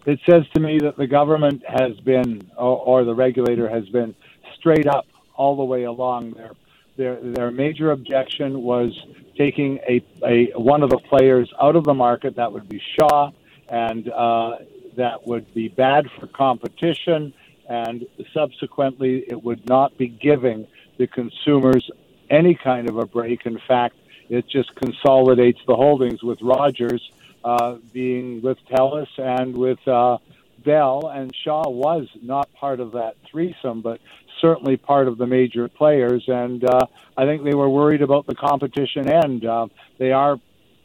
[0.07, 4.15] It says to me that the government has been, or, or the regulator has been,
[4.57, 6.33] straight up all the way along.
[6.33, 6.53] Their
[6.97, 8.93] their their major objection was
[9.37, 12.37] taking a, a one of the players out of the market.
[12.37, 13.33] That would be Shaw,
[13.69, 14.59] and uh,
[14.97, 17.33] that would be bad for competition.
[17.69, 20.67] And subsequently, it would not be giving
[20.99, 21.91] the consumers
[22.31, 23.47] any kind of a break.
[23.47, 23.97] In fact,
[24.29, 27.11] it just consolidates the holdings with Rogers
[27.45, 30.19] uh, being with Telus and with uh,
[30.65, 31.13] Bell.
[31.15, 34.01] And Shaw was not part of that threesome, but
[34.41, 36.25] certainly part of the major players.
[36.27, 39.45] And uh, I think they were worried about the competition end.
[39.45, 39.67] Uh,
[39.99, 40.39] they are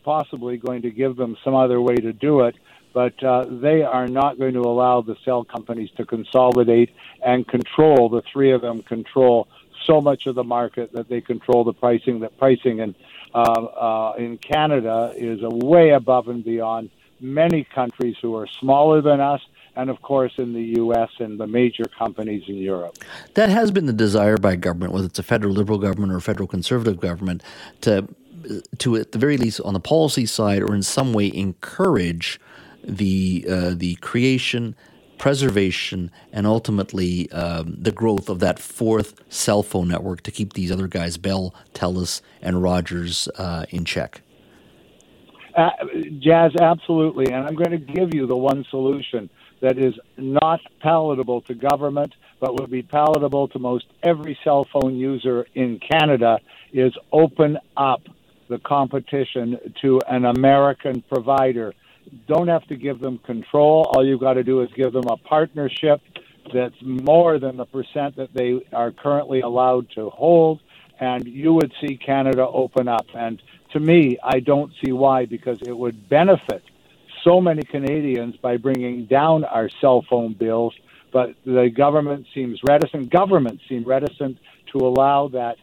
[0.04, 2.56] possibly going to give them some other way to do it.
[2.94, 6.90] But uh, they are not going to allow the cell companies to consolidate
[7.24, 8.10] and control.
[8.10, 9.48] The three of them control
[9.86, 12.20] so much of the market that they control the pricing.
[12.22, 12.96] That pricing and
[13.34, 16.90] uh, uh, in Canada is way above and beyond
[17.20, 19.42] many countries who are smaller than us,
[19.76, 21.10] and of course in the U.S.
[21.20, 22.98] and the major companies in Europe.
[23.36, 26.22] That has been the desire by government, whether it's a federal liberal government or a
[26.22, 27.44] federal conservative government,
[27.82, 28.08] to
[28.78, 32.40] to at the very least on the policy side or in some way encourage
[32.84, 34.76] the uh, the creation
[35.20, 40.72] preservation, and ultimately um, the growth of that fourth cell phone network to keep these
[40.72, 44.22] other guys, Bell, Telus, and Rogers, uh, in check.
[45.56, 45.70] Uh,
[46.20, 47.26] Jas, absolutely.
[47.32, 49.30] And I'm going to give you the one solution
[49.62, 54.96] that is not palatable to government, but would be palatable to most every cell phone
[54.96, 56.40] user in Canada
[56.72, 58.02] is open up
[58.50, 61.74] the competition to an American provider.
[62.28, 63.90] Don't have to give them control.
[63.94, 66.02] All you've got to do is give them a partnership
[66.54, 70.62] that's more than the percent that they are currently allowed to hold,
[71.00, 73.06] and you would see Canada open up.
[73.14, 73.42] And
[73.74, 76.64] to me, I don't see why, because it would benefit
[77.24, 80.74] so many Canadians by bringing down our cell phone bills.
[81.12, 84.38] But the government seems reticent, governments seem reticent
[84.72, 85.58] to allow that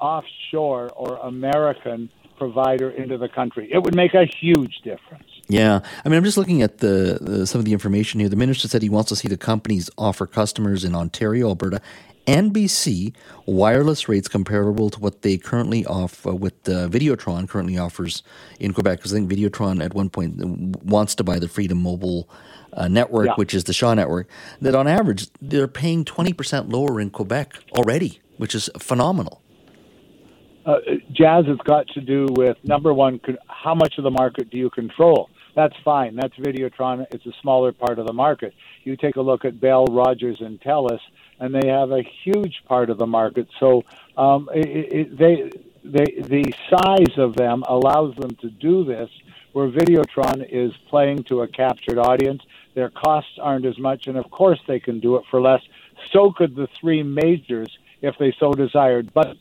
[0.00, 3.70] offshore or American provider into the country.
[3.72, 5.28] It would make a huge difference.
[5.48, 8.28] Yeah, I mean, I'm just looking at the, the, some of the information here.
[8.28, 11.82] The minister said he wants to see the companies offer customers in Ontario, Alberta,
[12.26, 18.22] and BC wireless rates comparable to what they currently offer, with uh, Videotron currently offers
[18.58, 18.98] in Quebec.
[19.00, 20.36] Because I think Videotron at one point
[20.82, 22.26] wants to buy the Freedom Mobile
[22.72, 23.34] uh, network, yeah.
[23.34, 24.28] which is the Shaw network.
[24.62, 29.42] That on average they're paying 20% lower in Quebec already, which is phenomenal
[30.66, 30.76] uh,
[31.12, 34.70] Jas has got to do with number one, how much of the market do you
[34.70, 35.28] control?
[35.54, 36.16] That's fine.
[36.16, 37.06] That's Videotron.
[37.12, 38.54] It's a smaller part of the market.
[38.82, 41.00] You take a look at Bell, Rogers, and Telus,
[41.38, 43.48] and they have a huge part of the market.
[43.60, 43.84] So
[44.16, 45.50] um, it, it, they,
[45.84, 49.10] they, the size of them allows them to do this,
[49.52, 52.42] where Videotron is playing to a captured audience.
[52.74, 55.62] Their costs aren't as much, and of course they can do it for less.
[56.12, 59.12] So could the three majors if they so desired.
[59.14, 59.36] But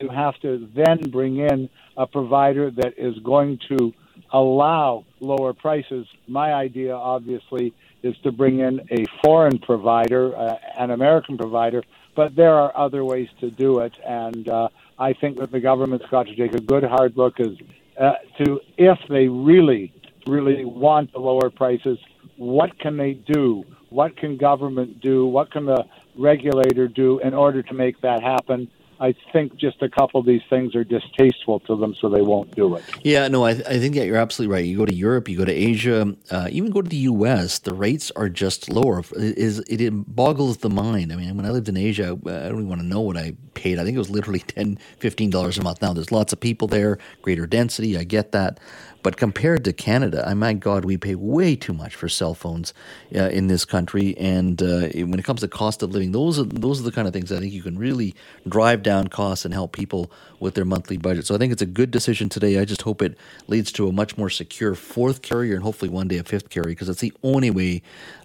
[0.00, 3.94] you have to then bring in a provider that is going to
[4.34, 6.06] allow lower prices.
[6.26, 11.84] My idea, obviously, is to bring in a foreign provider, uh, an American provider,
[12.16, 13.94] but there are other ways to do it.
[14.04, 14.68] And uh,
[14.98, 17.52] I think that the government's got to take a good hard look as
[17.98, 19.92] uh, to if they really,
[20.26, 21.98] really want lower prices,
[22.36, 23.62] what can they do?
[23.90, 25.26] What can government do?
[25.26, 25.84] What can the
[26.18, 28.68] regulator do in order to make that happen?
[29.00, 32.54] I think just a couple of these things are distasteful to them, so they won't
[32.54, 32.84] do it.
[33.02, 34.64] Yeah, no, I, I think that you're absolutely right.
[34.64, 37.74] You go to Europe, you go to Asia, uh, even go to the U.S., the
[37.74, 39.00] rates are just lower.
[39.00, 41.12] It, is, it boggles the mind.
[41.12, 43.34] I mean, when I lived in Asia, I don't even want to know what I
[43.54, 43.78] paid.
[43.78, 45.82] I think it was literally $10, $15 a month.
[45.82, 48.58] Now, there's lots of people there, greater density, I get that.
[49.04, 52.72] But compared to Canada, I my God, we pay way too much for cell phones
[53.14, 54.16] uh, in this country.
[54.16, 57.06] And uh, when it comes to cost of living, those are those are the kind
[57.06, 58.14] of things I think you can really
[58.48, 61.26] drive down costs and help people with their monthly budget.
[61.26, 62.58] So I think it's a good decision today.
[62.58, 66.08] I just hope it leads to a much more secure fourth carrier and hopefully one
[66.08, 67.82] day a fifth carrier because it's the only way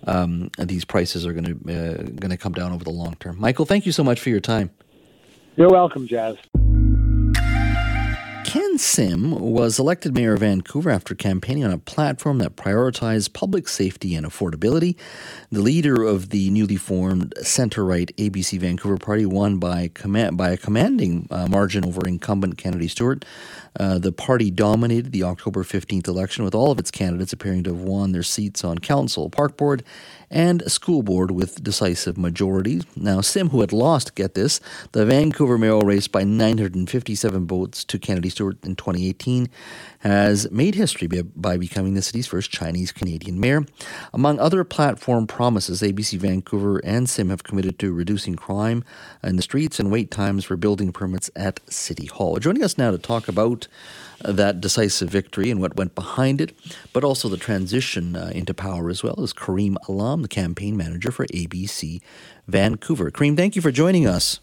[0.07, 3.37] um, these prices are going to uh, going to come down over the long term.
[3.37, 4.69] Michael, thank you so much for your time.
[5.57, 6.37] You're welcome, Jas.
[8.49, 13.67] Ken Sim was elected mayor of Vancouver after campaigning on a platform that prioritized public
[13.67, 14.95] safety and affordability.
[15.51, 20.49] The leader of the newly formed centre right ABC Vancouver Party won by, command, by
[20.49, 23.23] a commanding uh, margin over incumbent Kennedy Stewart.
[23.77, 27.71] Uh, the party dominated the October 15th election with all of its candidates appearing to
[27.71, 29.83] have won their seats on council, park board,
[30.31, 32.83] and school board with decisive majorities.
[32.95, 34.59] Now, Sim, who had lost, get this,
[34.91, 39.49] the Vancouver mayoral race by 957 votes to Kennedy Stewart in 2018,
[39.99, 43.65] has made history by becoming the city's first Chinese Canadian mayor.
[44.13, 48.83] Among other platform promises, ABC Vancouver and Sim have committed to reducing crime
[49.23, 52.37] in the streets and wait times for building permits at City Hall.
[52.37, 53.67] Joining us now to talk about
[54.21, 56.57] that decisive victory and what went behind it,
[56.93, 61.11] but also the transition uh, into power as well, is Kareem Alam, the campaign manager
[61.11, 62.01] for ABC
[62.47, 63.11] Vancouver.
[63.11, 64.39] Kareem, thank you for joining us.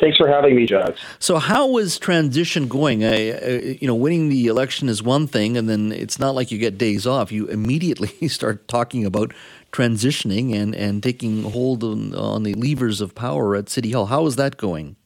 [0.00, 0.96] Thanks for having me, Jas.
[1.18, 3.04] So, how was transition going?
[3.04, 3.48] I, uh,
[3.80, 6.78] you know, winning the election is one thing, and then it's not like you get
[6.78, 7.32] days off.
[7.32, 9.34] You immediately start talking about
[9.72, 14.06] transitioning and, and taking hold on, on the levers of power at City Hall.
[14.06, 14.96] How is that going?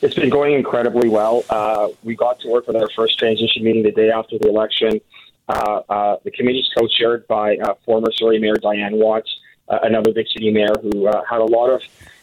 [0.00, 1.44] It's been going incredibly well.
[1.50, 5.00] Uh, we got to work with our first transition meeting the day after the election.
[5.48, 9.36] Uh, uh, the committee is co-chaired by uh, former Surrey Mayor Diane Watts,
[9.68, 11.82] uh, another big city mayor who uh, had a lot of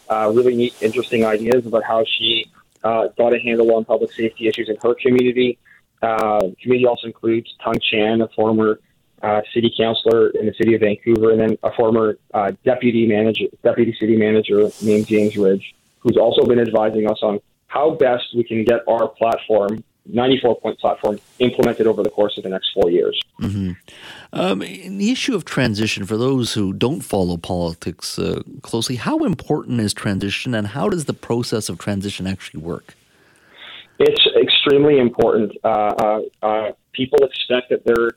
[0.10, 2.50] Uh, really neat, interesting ideas about how she
[2.84, 5.58] got a handle on public safety issues in her community.
[6.02, 8.80] Uh, the committee also includes Tung Chan, a former
[9.22, 12.18] uh, city councilor in the city of Vancouver, and then a former
[12.64, 17.92] deputy manager, deputy city manager named James Ridge, who's also been advising us on how
[17.92, 22.50] best we can get our platform 94 point platform implemented over the course of the
[22.50, 23.20] next four years.
[23.42, 23.72] Mm-hmm.
[24.34, 29.80] Um, the issue of transition, for those who don't follow politics uh, closely, how important
[29.80, 32.96] is transition and how does the process of transition actually work?
[34.00, 35.54] It's extremely important.
[35.64, 38.12] Uh, uh, uh people expect that they're,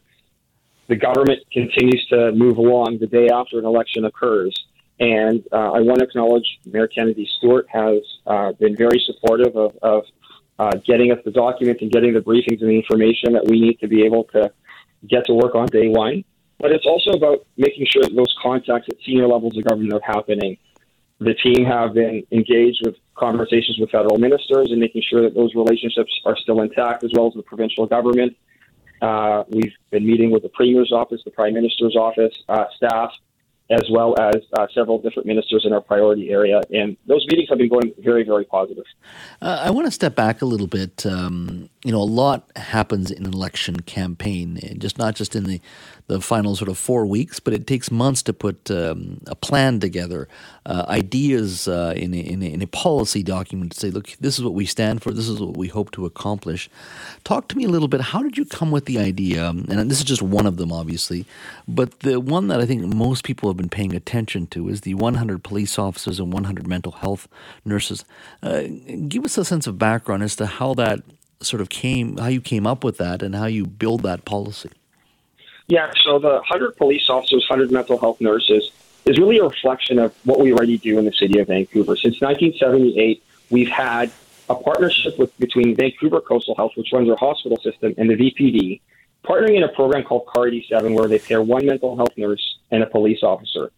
[0.88, 4.54] the government continues to move along the day after an election occurs.
[4.98, 9.76] And uh, I want to acknowledge Mayor Kennedy Stewart has uh, been very supportive of,
[9.82, 10.04] of
[10.60, 13.80] uh, getting us the documents and getting the briefings and the information that we need
[13.80, 14.52] to be able to
[15.08, 16.22] get to work on day one.
[16.58, 20.02] But it's also about making sure that those contacts at senior levels of government are
[20.04, 20.58] happening.
[21.18, 25.54] The team have been engaged with conversations with federal ministers and making sure that those
[25.54, 28.36] relationships are still intact, as well as the provincial government.
[29.00, 33.10] Uh, we've been meeting with the Premier's office, the Prime Minister's office, uh, staff,
[33.70, 36.60] as well as uh, several different ministers in our priority area.
[36.70, 38.84] And those meetings have been going very, very positive.
[39.40, 41.06] Uh, I want to step back a little bit.
[41.06, 45.60] Um, you know, a lot happens in an election campaign, just not just in the
[46.10, 49.78] the final sort of four weeks, but it takes months to put um, a plan
[49.78, 50.26] together,
[50.66, 54.36] uh, ideas uh, in, a, in, a, in, a, policy document to say, look, this
[54.36, 56.68] is what we stand for, this is what we hope to accomplish.
[57.22, 58.00] Talk to me a little bit.
[58.00, 59.48] How did you come with the idea?
[59.50, 61.26] And this is just one of them, obviously,
[61.68, 64.94] but the one that I think most people have been paying attention to is the
[64.94, 67.28] 100 police officers and 100 mental health
[67.64, 68.04] nurses.
[68.42, 68.62] Uh,
[69.06, 71.02] give us a sense of background as to how that
[71.40, 74.70] sort of came, how you came up with that, and how you build that policy.
[75.70, 78.72] Yeah, so the 100 police officers, 100 mental health nurses
[79.04, 81.94] is really a reflection of what we already do in the city of Vancouver.
[81.94, 84.10] Since 1978, we've had
[84.48, 88.80] a partnership with between Vancouver Coastal Health, which runs our hospital system, and the VPD,
[89.24, 92.82] partnering in a program called CAR 87, where they pair one mental health nurse and
[92.82, 93.70] a police officer.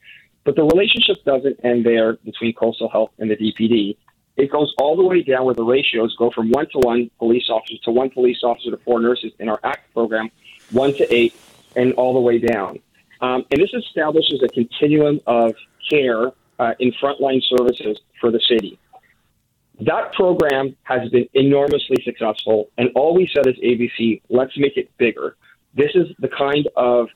[0.45, 3.99] But the relationship doesn't end there between Coastal Health and the VPD.
[4.39, 7.51] It goes all the way down where the ratios go from one to one police
[7.51, 10.31] officer to one police officer to four nurses in our ACT program,
[10.71, 11.35] one to eight
[11.77, 12.79] and all the way down.
[13.21, 15.55] Um, and this establishes a continuum of
[15.89, 18.79] care uh, in frontline services for the city.
[19.81, 24.97] That program has been enormously successful, and all we said is ABC, let's make it
[24.99, 25.37] bigger.
[25.75, 27.09] This is the kind of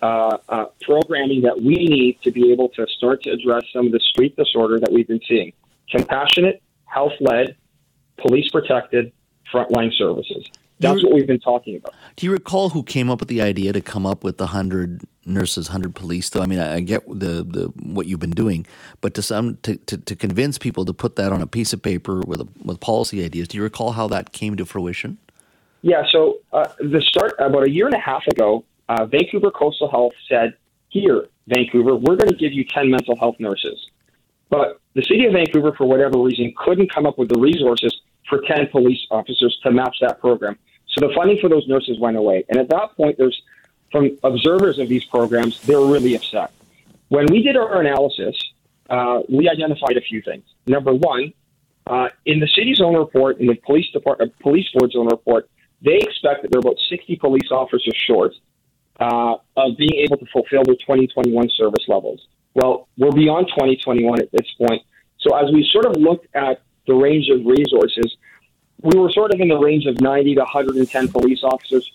[0.00, 3.92] uh, uh, programming that we need to be able to start to address some of
[3.92, 5.52] the street disorder that we've been seeing.
[5.90, 7.56] Compassionate, health led,
[8.16, 9.12] police protected
[9.52, 10.44] frontline services.
[10.82, 11.94] That's what we've been talking about.
[12.16, 15.02] Do you recall who came up with the idea to come up with the hundred
[15.24, 16.30] nurses, hundred police?
[16.30, 18.66] Though I mean, I, I, get the, the what you've been doing,
[19.00, 21.82] but to some to, to, to, convince people to put that on a piece of
[21.82, 23.48] paper with a, with policy ideas.
[23.48, 25.18] Do you recall how that came to fruition?
[25.82, 26.02] Yeah.
[26.10, 30.12] So uh, the start about a year and a half ago, uh, Vancouver Coastal Health
[30.28, 30.54] said,
[30.88, 33.88] "Here, Vancouver, we're going to give you ten mental health nurses."
[34.50, 38.42] But the city of Vancouver, for whatever reason, couldn't come up with the resources for
[38.46, 40.58] 10 police officers to match that program.
[40.92, 42.44] So the funding for those nurses went away.
[42.48, 43.40] And at that point, there's
[43.90, 46.50] from observers of these programs, they're really upset.
[47.08, 48.34] When we did our analysis,
[48.88, 50.44] uh, we identified a few things.
[50.66, 51.34] Number one,
[51.86, 55.48] uh, in the city's own report, in the police department, police board's own report,
[55.82, 58.32] they expect that they're about 60 police officers short
[58.98, 62.26] uh, of being able to fulfill their 2021 service levels.
[62.54, 64.82] Well, we're beyond 2021 at this point.
[65.18, 68.16] So as we sort of looked at the range of resources,
[68.82, 71.90] we were sort of in the range of 90 to 110 police officers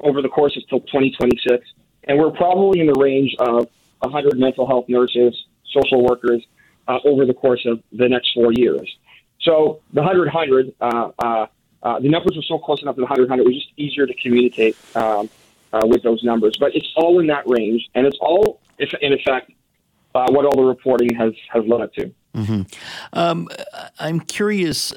[0.00, 1.66] over the course of 2026,
[2.04, 3.68] and we're probably in the range of
[4.00, 5.34] 100 mental health nurses,
[5.72, 6.46] social workers
[6.86, 8.96] uh, over the course of the next four years.
[9.40, 11.46] So the 100 100, uh, uh,
[11.82, 14.06] uh, the numbers were so close enough to the 100 100, it was just easier
[14.06, 15.30] to communicate um,
[15.72, 16.56] uh, with those numbers.
[16.58, 19.52] But it's all in that range, and it's all, in effect,
[20.14, 22.12] uh, what all the reporting has, has led up to.
[22.34, 22.62] Mm-hmm.
[23.12, 23.48] Um,
[23.98, 24.92] I'm curious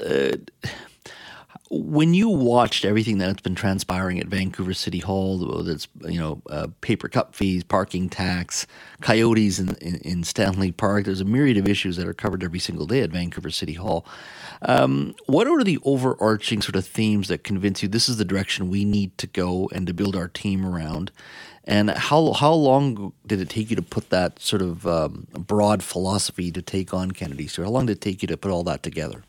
[1.74, 6.42] when you watched everything that's been transpiring at Vancouver City Hall, whether it's you know
[6.50, 8.68] uh, paper cup fees, parking tax,
[9.00, 12.60] coyotes in, in, in, Stanley Park, there's a myriad of issues that are covered every
[12.60, 14.06] single day at Vancouver City Hall.
[14.64, 18.70] Um, what are the overarching sort of themes that convince you this is the direction
[18.70, 21.10] we need to go and to build our team around?
[21.64, 25.84] And how how long did it take you to put that sort of um, broad
[25.84, 27.48] philosophy to take on Kennedy?
[27.48, 29.24] So how long did it take you to put all that together?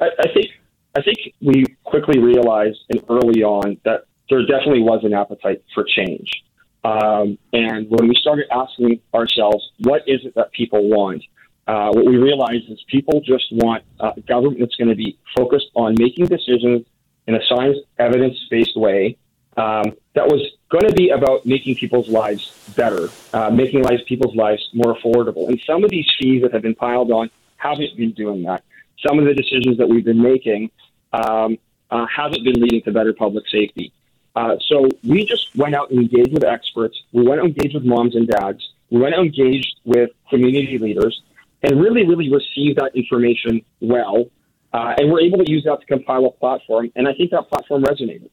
[0.00, 0.50] I, I think
[0.96, 5.84] I think we quickly realized and early on that there definitely was an appetite for
[5.84, 6.44] change.
[6.84, 11.22] Um, and when we started asking ourselves, what is it that people want?
[11.66, 15.70] Uh, what we realized is people just want a government that's going to be focused
[15.74, 16.86] on making decisions
[17.26, 19.16] in a science evidence based way
[19.56, 24.34] um, that was going to be about making people's lives better, uh, making lives, people's
[24.36, 25.48] lives more affordable.
[25.48, 28.62] And some of these fees that have been piled on haven't been doing that.
[29.06, 30.70] Some of the decisions that we've been making
[31.14, 31.58] um,
[31.90, 33.92] uh, haven't been leading to better public safety.
[34.36, 36.96] Uh, so we just went out and engaged with experts.
[37.12, 38.62] We went out and engaged with moms and dads.
[38.90, 41.22] We went out and engaged with community leaders
[41.62, 44.26] and really, really received that information well.
[44.72, 46.90] Uh, and we're able to use that to compile a platform.
[46.96, 48.28] And I think that platform resonated.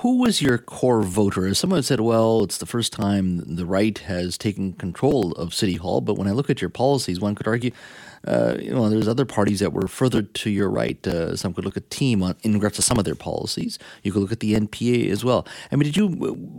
[0.00, 1.52] who was your core voter?
[1.54, 6.00] Someone said, well, it's the first time the right has taken control of City Hall.
[6.00, 7.72] But when I look at your policies, one could argue,
[8.28, 11.04] uh, you know, there's other parties that were further to your right.
[11.06, 13.78] Uh, some could look at Team on, in regards to some of their policies.
[14.02, 15.46] You could look at the NPA as well.
[15.72, 16.08] I mean, did you,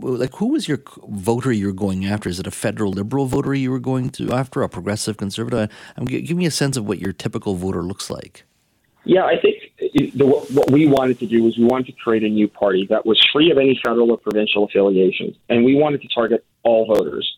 [0.00, 2.28] like, who was your voter you were going after?
[2.28, 5.70] Is it a federal liberal voter you were going to after, a progressive conservative?
[5.96, 8.44] I mean, give me a sense of what your typical voter looks like.
[9.04, 12.28] Yeah, I think the, what we wanted to do was we wanted to create a
[12.28, 16.08] new party that was free of any federal or provincial affiliations, and we wanted to
[16.14, 17.32] target all voters.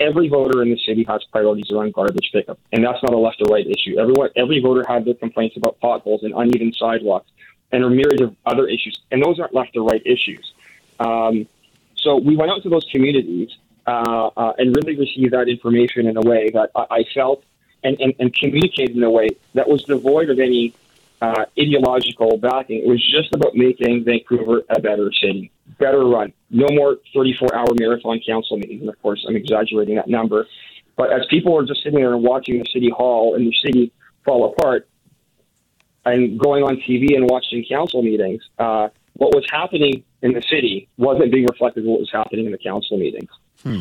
[0.00, 3.40] Every voter in the city has priorities around garbage pickup, and that's not a left
[3.40, 3.98] or right issue.
[3.98, 7.30] Everyone, every voter had their complaints about potholes and uneven sidewalks,
[7.72, 10.52] and a myriad of other issues, and those aren't left or right issues.
[11.00, 11.48] Um,
[11.96, 13.50] so we went out to those communities
[13.86, 17.42] uh, uh, and really received that information in a way that I, I felt
[17.82, 20.74] and, and, and communicated in a way that was devoid of any
[21.20, 22.82] uh, ideological backing.
[22.84, 26.32] It was just about making Vancouver a better city, better run.
[26.50, 28.80] No more 34 hour marathon council meetings.
[28.82, 30.46] And of course, I'm exaggerating that number.
[30.96, 33.92] But as people were just sitting there and watching the city hall and the city
[34.24, 34.88] fall apart
[36.04, 40.88] and going on TV and watching council meetings, uh, what was happening in the city
[40.96, 43.30] wasn't being reflected in what was happening in the council meetings.
[43.62, 43.80] Hmm.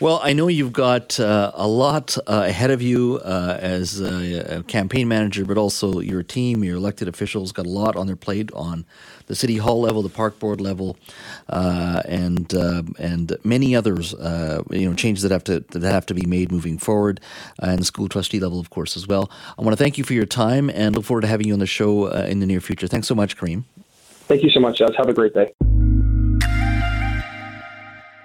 [0.00, 4.60] Well, I know you've got uh, a lot uh, ahead of you uh, as a,
[4.60, 8.16] a, campaign manager, but also your team, your elected officials, got a lot on their
[8.16, 8.86] plate on
[9.26, 10.96] the city hall level, the park board level,
[11.50, 14.14] uh, and uh, and many others.
[14.14, 17.20] Uh, you know, changes that have to that have to be made moving forward,
[17.58, 19.30] and the school trustee level, of course, as well.
[19.58, 21.58] I want to thank you for your time and look forward to having you on
[21.60, 22.86] the show in the near future.
[22.86, 23.64] Thanks so much, Kareem.
[24.28, 24.94] Thank you so much, guys.
[24.96, 25.52] Have a great day.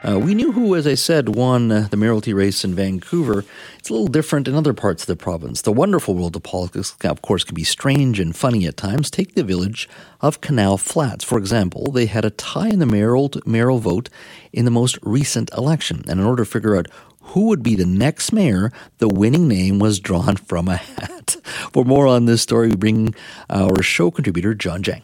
[0.08, 3.44] Uh, we knew who, as I said, won uh, the mayoralty race in Vancouver.
[3.80, 5.64] It's a little different in other parts of the province.
[5.64, 9.10] The wonderful world of politics, of course, can be strange and funny at times.
[9.10, 9.90] Take the village
[10.22, 11.92] of Canal Flats, for example.
[11.92, 14.10] They had a tie in the mayoral, mayoral vote
[14.54, 16.04] in the most recent election.
[16.08, 16.86] And in order to figure out
[17.22, 21.38] who would be the next mayor, the winning name was drawn from a hat.
[21.74, 23.16] For more on this story, we bring
[23.50, 25.02] our show contributor, Jawn Jang.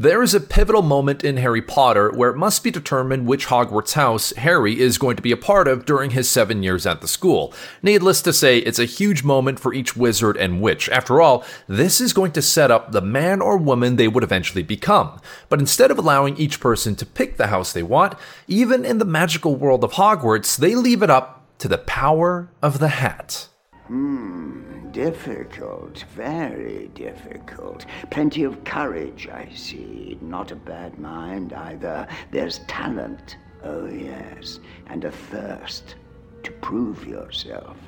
[0.00, 3.94] There is a pivotal moment in Harry Potter where it must be determined which Hogwarts
[3.94, 7.08] house Harry is going to be a part of during his seven years at the
[7.08, 7.52] school.
[7.82, 10.88] Needless to say, it's a huge moment for each wizard and witch.
[10.90, 14.62] After all, this is going to set up the man or woman they would eventually
[14.62, 15.20] become.
[15.48, 18.14] But instead of allowing each person to pick the house they want,
[18.46, 22.78] even in the magical world of Hogwarts, they leave it up to the power of
[22.78, 23.48] the hat.
[23.88, 27.86] Hmm, difficult, very difficult.
[28.10, 30.18] Plenty of courage, I see.
[30.20, 32.06] Not a bad mind either.
[32.30, 35.94] There's talent, oh yes, and a thirst
[36.42, 37.78] to prove yourself.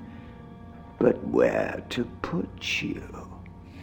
[0.99, 3.03] But where to put you?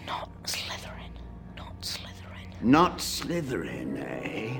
[0.07, 1.13] Not Slytherin.
[1.55, 2.63] Not Slytherin.
[2.63, 4.59] Not Slytherin, eh?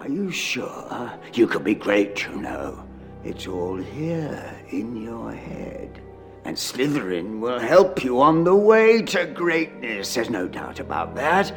[0.00, 1.12] Are you sure?
[1.32, 2.84] You could be great, you know.
[3.22, 6.00] It's all here in your head.
[6.48, 10.14] And Slytherin will help you on the way to greatness.
[10.14, 11.52] There's no doubt about that.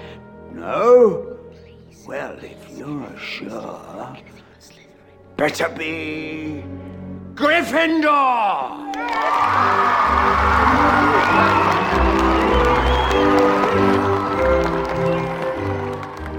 [0.51, 1.39] No?
[2.05, 4.17] Well, if you're sure,
[5.37, 6.65] better be
[7.35, 8.91] Gryffindor!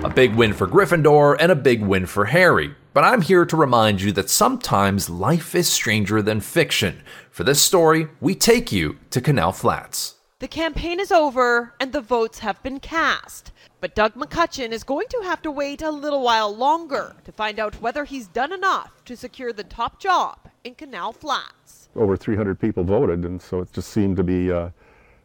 [0.05, 2.74] A big win for Gryffindor and a big win for Harry.
[2.95, 7.01] But I'm here to remind you that sometimes life is stranger than fiction.
[7.30, 10.16] For this story, we take you to Canal Flats.
[10.40, 13.51] The campaign is over and the votes have been cast.
[13.80, 17.59] But Doug McCutcheon is going to have to wait a little while longer to find
[17.59, 21.88] out whether he's done enough to secure the top job in Canal Flats.
[21.97, 24.68] Over 300 people voted, and so it just seemed to be uh,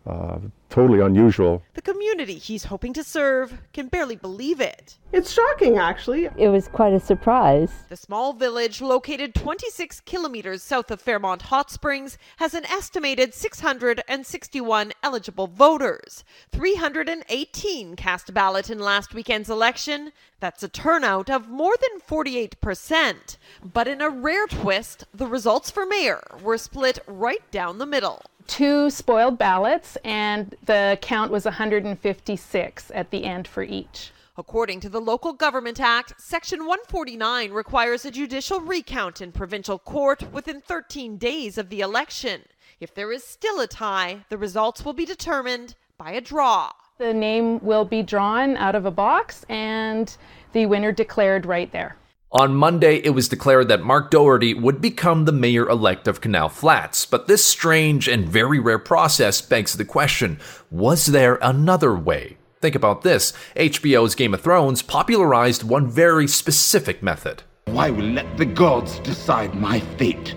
[0.05, 0.39] uh,
[0.69, 1.63] totally unusual.
[1.73, 4.97] The community he's hoping to serve can barely believe it.
[5.13, 6.29] It's shocking, actually.
[6.37, 7.71] It was quite a surprise.
[7.89, 14.91] The small village, located 26 kilometers south of Fairmont Hot Springs, has an estimated 661
[15.01, 16.23] eligible voters.
[16.51, 20.11] 318 cast a ballot in last weekend's election.
[20.39, 23.37] That's a turnout of more than 48%.
[23.63, 28.21] But in a rare twist, the results for mayor were split right down the middle
[28.47, 34.11] two spoiled ballots, and the count was 156 at the end for each.
[34.39, 40.31] According to the Local Government Act, Section 149 requires a judicial recount in provincial court
[40.31, 42.43] within 13 days of the election.
[42.79, 46.71] If there is still a tie, the results will be determined by a draw.
[46.99, 50.15] The name will be drawn out of a box and
[50.53, 51.97] the winner declared right there.
[52.31, 56.49] On Monday, it was declared that Mark Doherty would become the mayor elect of Canal
[56.49, 60.37] Flats, but this strange and very rare process begs the question
[60.69, 62.35] was there another way?
[62.59, 67.43] Think about this HBO's Game of Thrones popularized one very specific method.
[67.67, 70.35] I will let the gods decide my fate.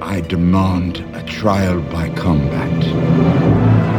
[0.00, 3.91] I demand a trial by combat.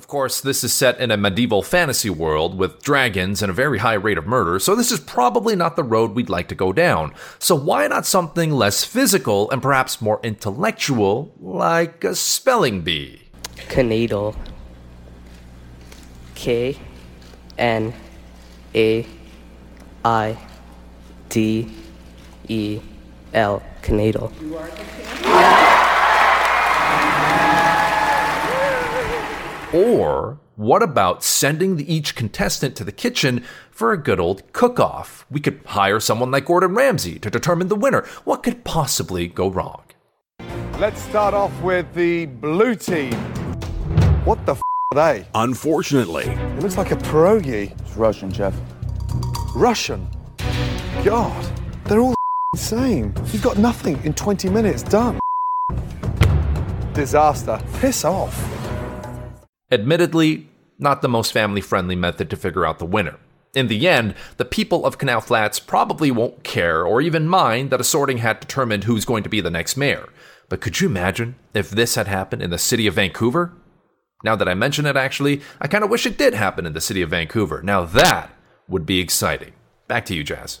[0.00, 3.76] Of course, this is set in a medieval fantasy world with dragons and a very
[3.80, 6.72] high rate of murder, so this is probably not the road we'd like to go
[6.72, 7.12] down.
[7.38, 13.24] So, why not something less physical and perhaps more intellectual, like a spelling bee?
[13.68, 14.34] Knaidel.
[16.34, 16.78] K
[17.58, 17.92] N
[18.74, 19.06] A
[20.02, 20.38] I
[21.28, 21.70] D
[22.48, 22.80] E
[23.34, 23.62] L.
[23.82, 24.32] Knaidel.
[29.72, 34.80] Or what about sending the, each contestant to the kitchen for a good old cook
[34.80, 35.24] off?
[35.30, 38.04] We could hire someone like Gordon Ramsay to determine the winner.
[38.24, 39.82] What could possibly go wrong?
[40.78, 43.12] Let's start off with the blue team.
[44.24, 44.62] What the f
[44.92, 45.26] are they?
[45.34, 47.78] Unfortunately, It looks like a pierogi.
[47.80, 48.54] it's Russian, Jeff.
[49.54, 50.08] Russian.
[51.04, 51.46] God,
[51.84, 52.14] they're all
[52.52, 53.14] the same.
[53.32, 55.20] You've got nothing in 20 minutes done.
[56.92, 57.60] Disaster.
[57.78, 58.34] Piss off.
[59.70, 60.48] Admittedly,
[60.78, 63.18] not the most family friendly method to figure out the winner.
[63.54, 67.80] In the end, the people of Canal Flats probably won't care or even mind that
[67.80, 70.08] a sorting hat determined who's going to be the next mayor.
[70.48, 73.52] But could you imagine if this had happened in the city of Vancouver?
[74.22, 76.80] Now that I mention it, actually, I kind of wish it did happen in the
[76.80, 77.62] city of Vancouver.
[77.62, 78.30] Now that
[78.68, 79.52] would be exciting.
[79.88, 80.60] Back to you, Jas.